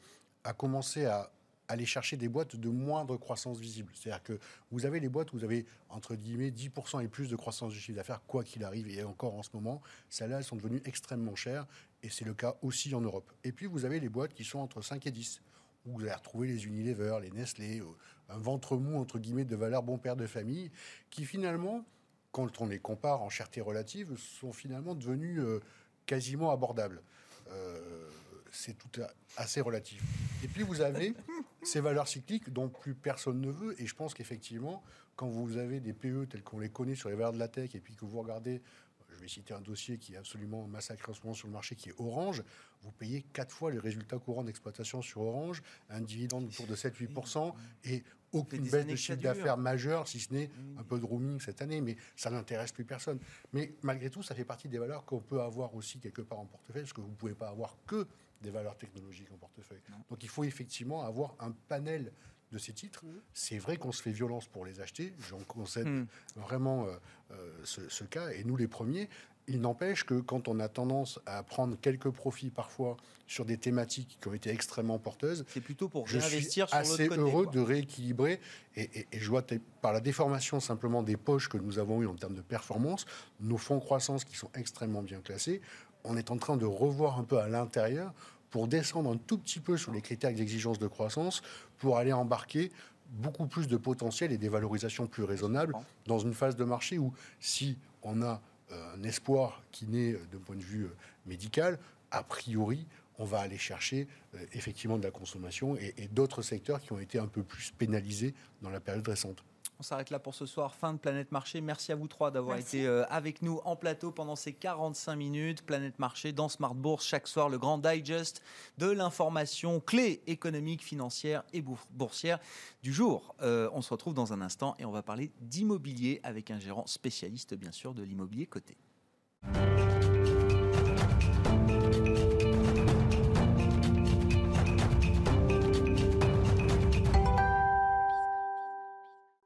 [0.44, 1.32] à commencer à
[1.70, 3.94] aller chercher des boîtes de moindre croissance visible.
[3.94, 4.40] C'est-à-dire que
[4.72, 7.80] vous avez les boîtes où vous avez, entre guillemets, 10% et plus de croissance du
[7.80, 11.36] chiffre d'affaires, quoi qu'il arrive, et encore en ce moment, celles-là, elles sont devenues extrêmement
[11.36, 11.68] chères,
[12.02, 13.32] et c'est le cas aussi en Europe.
[13.44, 15.42] Et puis, vous avez les boîtes qui sont entre 5 et 10,
[15.86, 17.86] où vous allez retrouver les Unilever, les Nestlé, euh,
[18.30, 20.72] un ventre mou, entre guillemets, de valeur bon père de famille,
[21.12, 21.86] qui finalement,
[22.32, 25.62] quand on les compare en cherté relative, sont finalement devenus euh,
[26.08, 27.04] quasiment abordables.
[27.52, 28.10] Euh,
[28.52, 29.02] c'est tout
[29.38, 30.02] assez relatif.
[30.44, 31.14] Et puis vous avez
[31.64, 33.80] ces valeurs cycliques dont plus personne ne veut.
[33.82, 34.84] Et je pense qu'effectivement,
[35.16, 37.76] quand vous avez des PE tels qu'on les connaît sur les valeurs de la tech,
[37.76, 38.62] et puis que vous regardez,
[39.10, 41.76] je vais citer un dossier qui est absolument massacré en ce moment sur le marché,
[41.76, 42.44] qui est Orange,
[42.84, 47.54] vous payez quatre fois les résultats courants d'exploitation sur Orange, un dividende autour de 7-8%,
[47.86, 51.62] et aucune baisse de chiffre d'affaires majeure, si ce n'est un peu de roaming cette
[51.62, 53.20] année, mais ça n'intéresse plus personne.
[53.54, 56.46] Mais malgré tout, ça fait partie des valeurs qu'on peut avoir aussi quelque part en
[56.46, 58.08] portefeuille, parce que vous ne pouvez pas avoir que
[58.42, 59.82] des valeurs technologiques en portefeuille.
[60.10, 62.12] Donc il faut effectivement avoir un panel
[62.52, 63.06] de ces titres.
[63.06, 63.10] Mmh.
[63.34, 66.08] C'est vrai qu'on se fait violence pour les acheter, j'en concède mmh.
[66.36, 66.96] vraiment euh,
[67.32, 69.10] euh, ce, cas, et nous les premiers.
[69.48, 74.18] Il n'empêche que quand on a tendance à prendre quelques profits parfois sur des thématiques
[74.22, 78.40] qui ont été extrêmement porteuses, c'est plutôt pour réinvestir je suis assez heureux de rééquilibrer.
[78.76, 79.44] Et, et, je vois
[79.82, 83.08] par la déformation simplement des poches que nous avons eues en termes de performance,
[83.40, 85.62] nos fonds croissance qui sont extrêmement bien classés,
[86.04, 88.14] on est en train de revoir un peu à l'intérieur
[88.52, 91.42] pour descendre un tout petit peu sur les critères d'exigence de croissance,
[91.78, 92.72] pour aller embarquer
[93.10, 95.76] beaucoup plus de potentiel et des valorisations plus raisonnables
[96.06, 98.42] dans une phase de marché où si on a
[98.72, 100.96] euh, un espoir qui naît euh, d'un point de vue euh,
[101.26, 101.80] médical,
[102.12, 102.86] a priori,
[103.18, 104.08] on va aller chercher
[104.54, 108.70] effectivement de la consommation et d'autres secteurs qui ont été un peu plus pénalisés dans
[108.70, 109.44] la période récente.
[109.82, 110.76] On s'arrête là pour ce soir.
[110.76, 111.62] Fin de Planète Marché.
[111.62, 115.62] Merci à vous trois d'avoir été euh, avec nous en plateau pendant ces 45 minutes.
[115.62, 118.42] Planète Marché dans Smart Bourse chaque soir, le grand digest
[118.78, 122.40] de l'information clé économique, financière et boursière
[122.84, 123.34] du jour.
[123.42, 126.86] Euh, on se retrouve dans un instant et on va parler d'immobilier avec un gérant
[126.86, 128.76] spécialiste, bien sûr, de l'immobilier coté.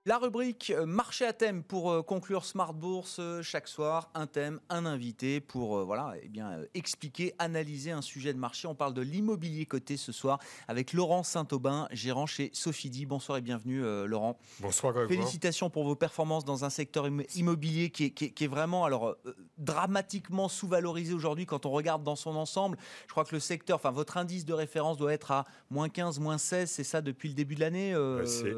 [0.05, 4.27] La rubrique euh, marché à thème pour euh, conclure Smart Bourse euh, chaque soir, un
[4.27, 8.67] thème, un invité pour voilà, eh bien expliquer, analyser un sujet de marché.
[8.67, 13.05] On parle de l'immobilier coté ce soir avec Laurent Saint-Aubin, gérant chez Sophidi.
[13.05, 14.37] Bonsoir et bienvenue Laurent.
[14.59, 15.17] Bonsoir Grégoire.
[15.17, 19.15] Félicitations pour vos performances dans un secteur immobilier qui est, vraiment alors
[19.57, 22.77] dramatiquement sous-valorisé aujourd'hui quand on regarde dans son ensemble.
[23.07, 26.19] Je crois que le secteur, enfin votre indice de référence doit être à moins 15,
[26.19, 27.95] moins 16, c'est ça depuis le début de l'année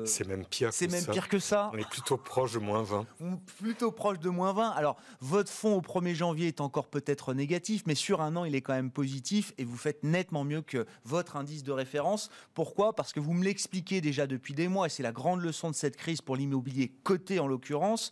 [0.06, 0.74] C'est même pire.
[0.74, 1.72] C'est même pire que ça.
[1.74, 3.06] On est plutôt proche de moins 20.
[3.58, 4.70] Plutôt proche de moins 20.
[4.70, 8.56] Alors, votre fonds au 1er janvier est encore peut-être négatif, mais sur un an, il
[8.56, 12.30] est quand même positif et vous faites nettement mieux que votre indice de référence.
[12.54, 12.94] Pourquoi?
[12.94, 15.76] Parce que vous me l'expliquez déjà depuis des mois, et c'est la grande leçon de
[15.76, 18.12] cette crise pour l'immobilier coté en l'occurrence.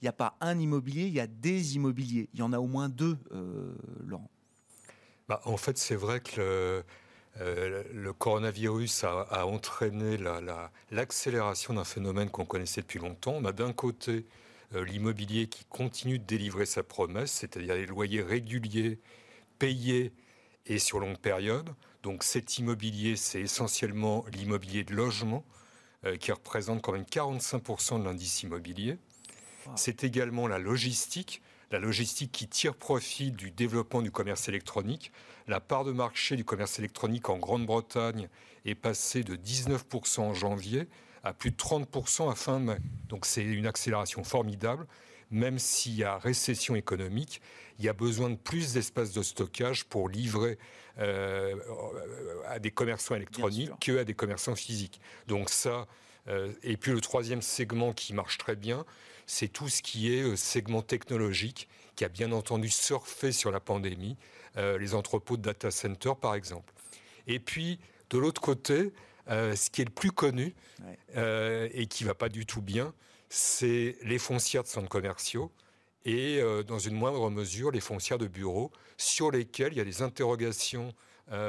[0.00, 2.28] Il n'y a pas un immobilier, il y a des immobiliers.
[2.34, 4.30] Il y en a au moins deux, euh, Laurent.
[5.28, 6.84] Bah, en fait, c'est vrai que le,
[7.40, 10.16] euh, le coronavirus a, entraîné
[10.90, 13.34] l'accélération d'un phénomène qu'on connaissait depuis longtemps.
[13.36, 14.24] On a d'un côté
[14.74, 18.98] euh, l'immobilier qui continue de délivrer sa promesse, c'est-à-dire les loyers réguliers,
[19.58, 20.12] payés
[20.66, 21.70] et sur longue période.
[22.02, 25.44] Donc cet immobilier, c'est essentiellement l'immobilier de logement,
[26.04, 28.98] euh, qui représente quand même 45% de l'indice immobilier.
[29.76, 31.40] C'est également la logistique,
[31.74, 35.10] la logistique qui tire profit du développement du commerce électronique.
[35.48, 38.28] La part de marché du commerce électronique en Grande-Bretagne
[38.64, 40.86] est passée de 19% en janvier
[41.24, 42.76] à plus de 30% à fin mai.
[43.08, 44.86] Donc c'est une accélération formidable.
[45.32, 47.40] Même s'il y a récession économique,
[47.80, 50.58] il y a besoin de plus d'espace de stockage pour livrer
[50.98, 51.56] euh,
[52.46, 55.00] à des commerçants électroniques qu'à des commerçants physiques.
[55.26, 55.88] Donc ça,
[56.28, 58.84] euh, et puis le troisième segment qui marche très bien,
[59.26, 63.60] c'est tout ce qui est euh, segment technologique, qui a bien entendu surfé sur la
[63.60, 64.16] pandémie,
[64.56, 66.72] euh, les entrepôts de data center par exemple.
[67.26, 67.78] Et puis,
[68.10, 68.92] de l'autre côté,
[69.28, 70.54] euh, ce qui est le plus connu
[71.14, 72.92] et qui va pas du tout bien,
[73.30, 75.50] c'est les foncières de centres commerciaux
[76.04, 80.02] et dans une moindre mesure les foncières de bureaux sur lesquelles il y a des
[80.02, 80.92] interrogations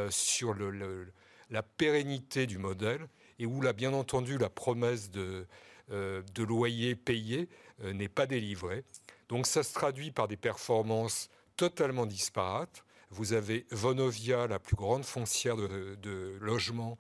[0.09, 1.11] sur le,
[1.49, 3.07] la pérennité du modèle
[3.39, 5.45] et où là, bien entendu, la promesse de,
[5.89, 7.49] de loyer payé
[7.83, 8.83] n'est pas délivrée.
[9.29, 12.85] Donc ça se traduit par des performances totalement disparates.
[13.09, 16.97] Vous avez Vonovia, la plus grande foncière de, de logement,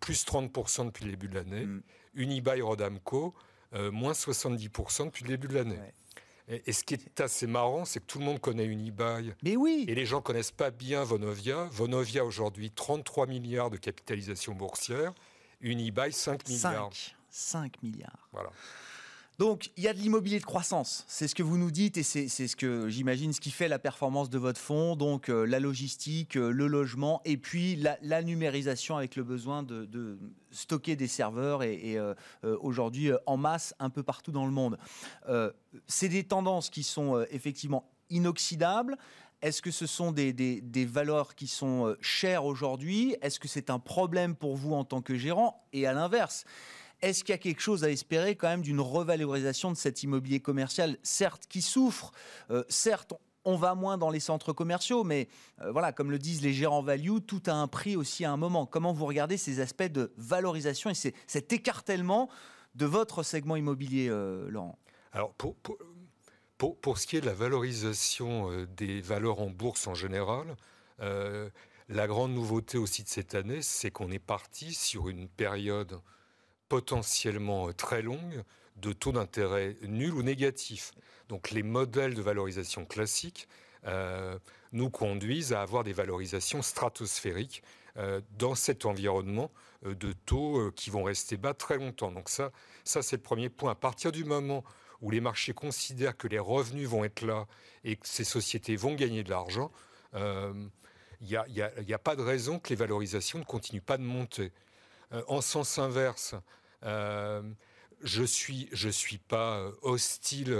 [0.00, 1.66] plus 30% depuis le début de l'année.
[1.66, 1.82] Mm.
[2.16, 3.34] Unibail Rodamco,
[3.74, 5.78] euh, moins 70% depuis le début de l'année.
[6.48, 9.34] Et, ce qui est assez marrant, c'est que tout le monde connaît Unibail.
[9.42, 9.84] Mais oui.
[9.88, 11.64] Et les gens connaissent pas bien Vonovia.
[11.72, 15.12] Vonovia aujourd'hui 33 milliards de capitalisation boursière.
[15.60, 16.90] Unibail 5 milliards.
[16.92, 18.28] 5, 5 milliards.
[18.32, 18.50] Voilà.
[19.38, 21.04] Donc, il y a de l'immobilier de croissance.
[21.08, 23.78] C'est ce que vous nous dites et c'est ce que j'imagine ce qui fait la
[23.78, 24.96] performance de votre fonds.
[24.96, 30.18] Donc, euh, la logistique, euh, le logement et puis la, numérisation avec le besoin de,
[30.50, 32.14] stocker des serveurs et, euh,
[32.60, 34.78] aujourd'hui en masse un peu partout dans le monde.
[35.86, 38.96] c'est des tendances qui sont effectivement inoxydables.
[39.42, 43.16] Est-ce que ce sont des, des valeurs qui sont chères aujourd'hui?
[43.20, 45.66] Est-ce que c'est un problème pour vous en tant que gérant?
[45.74, 46.46] Et à l'inverse,
[47.02, 50.40] est-ce qu'il y a quelque chose à espérer quand même d'une revalorisation de cet immobilier
[50.40, 52.12] commercial, certes qui souffre,
[52.50, 53.14] euh, certes
[53.48, 55.28] on va moins dans les centres commerciaux, mais
[55.60, 58.36] euh, voilà, comme le disent les gérants value, tout a un prix aussi à un
[58.36, 58.66] moment.
[58.66, 62.28] Comment vous regardez ces aspects de valorisation et cet écartèlement
[62.74, 64.76] de votre segment immobilier, euh, Laurent?
[65.12, 65.54] Alors, pour,
[66.58, 70.56] pour, pour, ce qui est de la valorisation des valeurs en bourse en général,
[70.98, 76.00] la grande nouveauté aussi de cette année, c'est qu'on est parti sur une période
[76.68, 78.42] potentiellement euh, très longue
[78.76, 80.92] de taux d'intérêt nul ou négatif.
[81.28, 83.48] Donc les modèles de valorisation classiques
[83.86, 84.38] euh,
[84.72, 87.62] nous conduisent à avoir des valorisations stratosphériques
[87.96, 89.50] euh, dans cet environnement
[89.84, 92.10] de taux qui vont rester bas très longtemps.
[92.10, 92.50] Donc ça,
[92.84, 93.72] ça c'est le premier point.
[93.72, 94.64] À partir du moment
[95.00, 97.46] où les marchés considèrent que les revenus vont être là
[97.84, 99.70] et que ces sociétés vont gagner de l'argent,
[100.14, 101.44] il n'y a,
[101.94, 104.50] a, pas de raison que les valorisations ne continuent pas de monter.
[105.12, 106.34] Euh, en sens inverse,
[106.84, 107.42] euh,
[108.02, 110.56] je suis je suis pas euh, hostile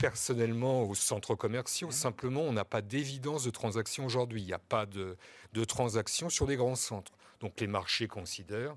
[0.00, 1.90] personnellement aux centres commerciaux.
[1.90, 4.42] Simplement, on n'a pas d'évidence de transaction aujourd'hui.
[4.42, 5.16] Il n'y a pas de,
[5.52, 7.12] de transaction sur des grands centres.
[7.40, 8.76] Donc les marchés considèrent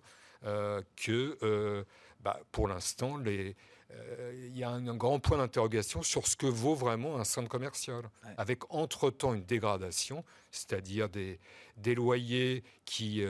[0.95, 1.85] que
[2.19, 7.19] bah, pour l'instant, il y a un, grand point d'interrogation sur ce que vaut vraiment
[7.19, 11.39] un centre commercial, avec entre-temps une dégradation, c'est-à-dire des,
[11.77, 13.23] des, loyers qui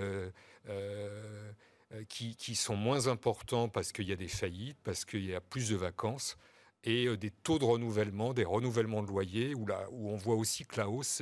[2.07, 5.41] qui, qui, sont moins importants parce qu'il y a des faillites, parce qu'il y a
[5.41, 6.37] plus de vacances,
[6.83, 10.35] et euh, des taux de renouvellement, des renouvellements de loyers, où, là, où on voit
[10.35, 11.21] aussi que la hausse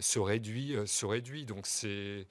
[0.00, 1.44] se, réduit, se réduit.
[1.44, 2.26] Donc c'est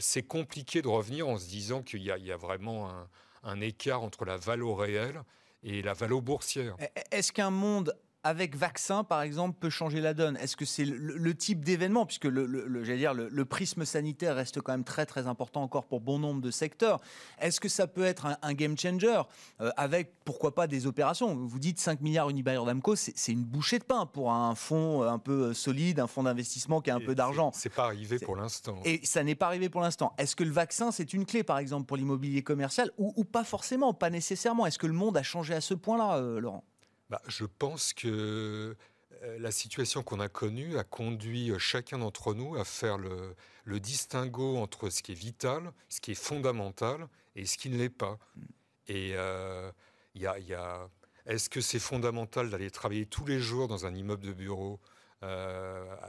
[0.00, 3.08] c'est compliqué de revenir en se disant qu'il y, y, a vraiment un,
[3.44, 5.22] un écart entre la valeur réelle
[5.62, 6.76] et la valeur boursière.
[7.12, 7.96] Est-ce qu'un monde
[8.26, 10.36] avec vaccin, par exemple, peut changer la donne?
[10.38, 14.82] Est-ce que c'est le, type d'événement, puisque le, dire, le, prisme sanitaire reste quand même
[14.82, 17.00] très très important encore pour bon nombre de secteurs.
[17.40, 19.22] Est-ce que ça peut être un, game changer?
[19.60, 21.36] Euh, avec, pourquoi pas, des opérations?
[21.36, 25.20] Vous dites 5 milliards Unibail Rodamco, c'est une bouchée de pain pour un fonds un
[25.20, 27.52] peu solide, un fonds d'investissement qui a un peu d'argent.
[27.54, 28.80] C'est pas arrivé pour l'instant.
[28.84, 30.12] Et ça n'est pas arrivé pour l'instant.
[30.18, 32.90] Est-ce que le vaccin, c'est une clé, par exemple, pour l'immobilier commercial?
[32.98, 34.66] Ou, pas forcément, pas nécessairement?
[34.66, 36.64] Est-ce que le monde a changé à ce point-là, euh, Laurent?
[37.10, 38.76] Bah, je pense que
[39.22, 43.34] euh, la situation qu'on a connue a conduit euh, chacun d'entre nous à faire le,
[43.80, 47.88] distinguo entre ce qui est vital, ce qui est fondamental et ce qui ne l'est
[47.88, 48.18] pas.
[48.34, 48.42] Mm.
[48.88, 49.70] Et euh,
[50.14, 50.88] il y a,
[51.26, 54.80] est-ce que c'est fondamental d'aller travailler tous les jours dans un immeuble de bureau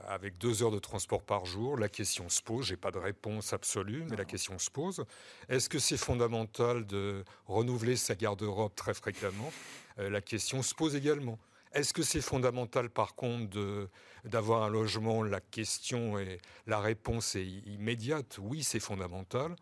[0.07, 1.75] avec deux heures de transport par jour?
[1.75, 2.67] La question se pose.
[2.67, 5.05] J'ai pas de réponse absolue, mais la question se pose.
[5.49, 9.51] Est-ce que c'est fondamental de renouveler sa garde-robe très fréquemment?
[9.51, 11.39] euh, la question se pose également.
[11.73, 13.89] Est-ce que c'est fondamental, par contre,
[14.23, 15.23] d'avoir un logement?
[15.23, 18.39] La question et la réponse est immédiate.
[18.41, 19.55] Oui, c'est fondamental.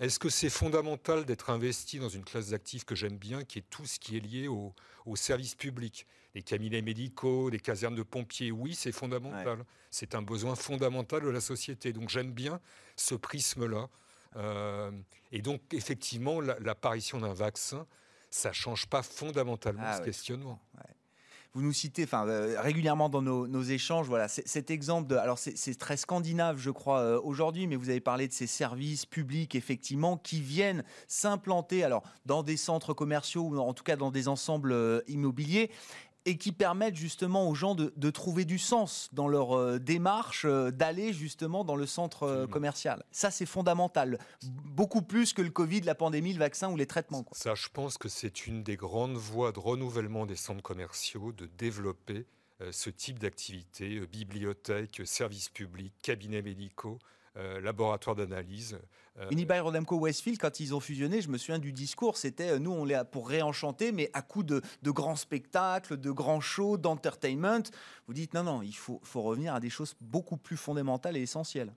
[0.00, 3.70] Est-ce que c'est fondamental d'être investi dans une classe d'actifs que j'aime bien, qui est
[3.70, 4.74] tout ce qui est lié au,
[5.14, 6.06] service public?
[6.34, 9.64] Les cabinets médicaux, les casernes de pompiers, oui, c'est fondamental.
[9.90, 11.92] C'est un besoin fondamental de la société.
[11.92, 12.60] Donc j'aime bien
[12.96, 13.88] ce prisme-là.
[14.36, 14.90] Euh,
[15.30, 17.86] et donc, effectivement, l'apparition d'un vaccin
[18.32, 20.58] ça change pas fondamentalement ah ce questionnement.
[21.52, 25.16] vous nous citez enfin, euh, régulièrement dans nos, échanges voilà, cet exemple de.
[25.16, 29.04] Alors, c'est très scandinave, je crois, euh, aujourd'hui, mais vous avez parlé de ces services
[29.04, 34.10] publics, effectivement, qui viennent s'implanter alors, dans des centres commerciaux ou en tout cas dans
[34.10, 35.70] des ensembles euh, immobiliers
[36.24, 40.70] et qui permettent justement aux gens de, trouver du sens dans leur euh, démarche, euh,
[40.70, 43.04] d'aller justement dans le centre euh, commercial.
[43.10, 44.18] Ça, c'est fondamental.
[44.42, 47.24] Beaucoup plus que le Covid, la pandémie, le vaccin ou les traitements.
[47.32, 51.46] Ça, je pense que c'est une des grandes voies de renouvellement des centres commerciaux, de
[51.46, 52.26] développer
[52.70, 56.98] ce type d'activité, bibliothèque, services publics, cabinets médicaux,
[57.34, 58.78] laboratoires d'analyse.
[59.30, 62.86] Unibail Rodamco Westfield, quand ils ont fusionné, je me souviens du discours, c'était nous on
[62.88, 67.62] est pour réenchanter, mais à coup de, grands spectacles, de grands shows, d'entertainment.
[68.06, 71.22] Vous dites non, non, il faut, faut revenir à des choses beaucoup plus fondamentales et
[71.22, 71.74] essentielles.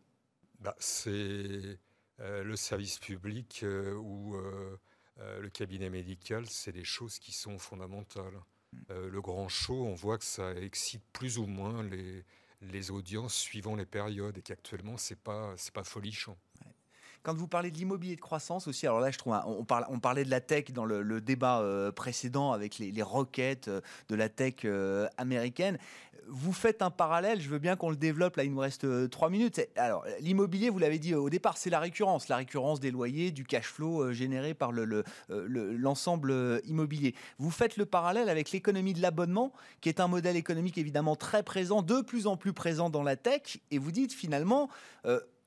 [0.59, 1.79] Bah, c'est
[2.19, 4.35] le service public ou
[5.19, 8.41] euh, le cabinet médical, c'est des choses qui sont fondamentales.
[8.73, 8.77] Mm.
[8.89, 12.25] Euh, le grand show, on voit que ça excite plus ou moins les,
[12.61, 16.37] les audiences suivant les périodes et qu'actuellement, ce n'est pas, pas folichon.
[17.25, 20.29] Quand vous parlez de l'immobilier de croissance aussi, alors là, je trouve, on, parlait de
[20.29, 25.07] la tech dans le, débat euh, précédent avec les, requêtes euh, de la tech euh,
[25.17, 25.79] américaine.
[26.27, 29.31] Vous faites un parallèle, je veux bien qu'on le développe, là, il nous reste trois
[29.31, 29.59] minutes.
[29.75, 33.43] Alors, l'immobilier, vous l'avez dit au départ, c'est la récurrence, la récurrence des loyers, du
[33.43, 37.15] cash flow généré par l'ensemble le, immobilier.
[37.37, 39.51] Vous faites le parallèle avec l'économie de l'abonnement,
[39.81, 43.15] qui est un modèle économique évidemment très présent, de plus en plus présent dans la
[43.15, 44.69] tech, et vous dites finalement,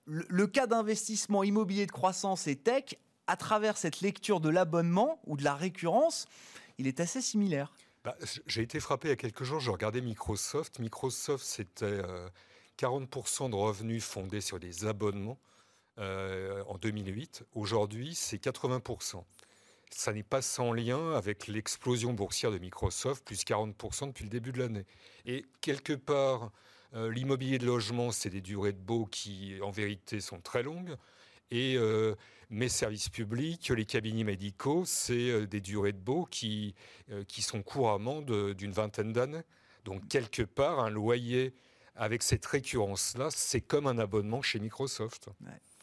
[0.08, 2.96] le, cas d'investissement immobilier de croissance et tech,
[3.26, 6.26] à travers cette lecture de l'abonnement ou de la récurrence,
[6.78, 7.72] il est assez similaire.
[8.04, 10.78] Bah, j'ai été frappé il y a quelques jours, je regardais Microsoft.
[10.78, 12.00] Microsoft, c'était
[12.78, 15.38] 40% euh, de revenus fondés sur des abonnements
[15.98, 17.44] euh, en 2008.
[17.54, 19.22] Aujourd'hui, c'est 80%.
[19.90, 24.52] Ça n'est pas sans lien avec l'explosion boursière de Microsoft, plus 40% depuis le début
[24.52, 24.86] de l'année.
[25.26, 26.50] Et quelque part,
[26.94, 30.96] euh, l'immobilier de logement, c'est des durées de baux qui, en vérité, sont très longues.
[31.50, 32.14] Et euh,
[32.50, 36.74] mes services publics, les cabinets médicaux, c'est euh, des durées de baux qui,
[37.26, 39.42] qui sont couramment d'une vingtaine d'années.
[39.84, 41.54] Donc, quelque part, un loyer
[41.94, 45.28] avec cette récurrence-là, c'est comme un abonnement chez Microsoft.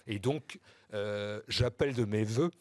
[0.08, 0.60] Et donc,
[1.48, 2.52] j'appelle de mes voeux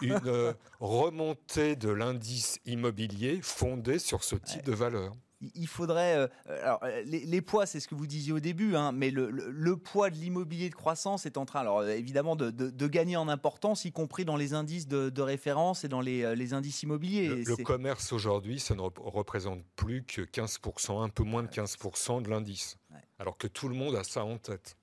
[0.00, 5.14] une remontée de l'indice immobilier fondé sur ce type de valeur
[5.54, 6.16] il faudrait.
[6.16, 6.28] Euh,
[6.62, 10.10] alors, euh, les, poids, c'est ce que vous disiez au début, hein, mais le, poids
[10.10, 14.24] de l'immobilier de croissance est en train, alors évidemment, de, gagner en importance, y compris
[14.24, 17.28] dans les indices de, référence et dans les, euh, indices immobiliers.
[17.28, 22.30] Le, commerce aujourd'hui, ça ne représente plus que 15%, un peu moins de 15% de
[22.30, 22.76] l'indice,
[23.18, 24.76] alors que tout le monde a ça en tête.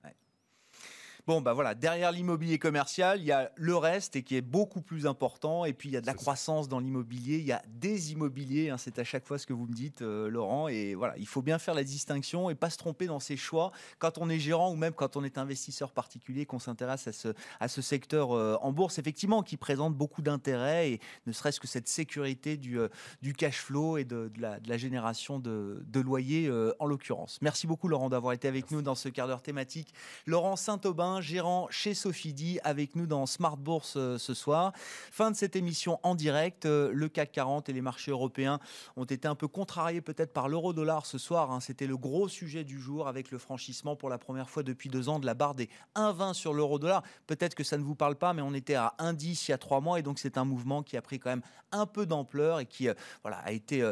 [1.28, 4.82] Bon, bah voilà, derrière l'immobilier commercial, il y a le reste et qui est beaucoup
[4.82, 5.66] plus important.
[5.66, 8.72] Et puis, il y a de la croissance dans l'immobilier, il y a des immobiliers.
[8.72, 10.68] Hein, c'est à chaque fois ce que vous me dites, euh, Laurent.
[10.68, 13.72] Et voilà, il faut bien faire la distinction et pas se tromper dans ses choix
[14.00, 17.30] quand on est gérant ou même quand on est investisseur particulier, qu'on s'intéresse à ce,
[17.60, 21.68] à ce secteur euh, en bourse, effectivement, qui présente beaucoup d'intérêt et ne serait-ce que
[21.68, 22.88] cette sécurité du, euh,
[23.22, 26.50] du cash flow et de, la, de la, génération de, de loyers
[26.80, 27.38] en l'occurrence.
[27.42, 29.94] Merci beaucoup, Laurent, d'avoir été avec nous dans ce quart d'heure thématique.
[30.26, 34.72] Laurent Saint-Aubin, gérant chez Sophie avec nous dans Smart Bourse euh, ce soir.
[35.12, 36.66] Fin de cette émission en direct.
[36.66, 38.60] Euh, le CAC 40 et les marchés européens
[38.96, 41.52] ont été un peu contrariés peut-être par l'euro-dollar ce soir.
[41.52, 41.60] Hein.
[41.60, 45.10] C'était le gros sujet du jour avec le franchissement pour la première fois depuis deux
[45.10, 47.04] ans de la barre des 1,20 sur l'euro-dollar.
[47.28, 49.58] Peut-être que ça ne vous parle pas, mais on était à 1,10 il y a
[49.58, 51.42] trois mois et donc c'est un mouvement qui a pris quand même
[51.74, 52.94] un peu d'ampleur et qui euh,
[53.24, 53.90] voilà, a été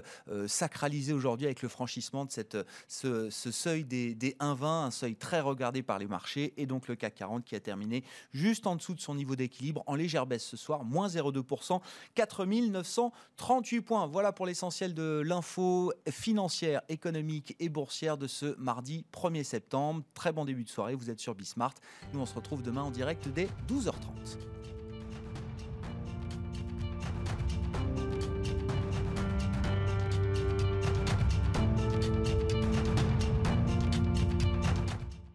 [0.48, 2.58] sacralisé aujourd'hui avec le franchissement de cette,
[2.88, 6.96] ce, seuil des, des 1,20, un seuil très regardé par les marchés et donc le
[7.10, 10.46] CAC 40 qui a terminé juste en dessous de son niveau d'équilibre, en légère baisse
[10.46, 11.82] ce soir, moins 0,2%,
[12.16, 14.08] 4938 points.
[14.08, 20.04] Voilà pour l'essentiel de l'info financière, économique et boursière de ce mardi 1er septembre.
[20.14, 21.74] Très bon début de soirée, vous êtes sur Bismart.
[22.14, 24.38] Nous on se retrouve demain en direct dès 12h30.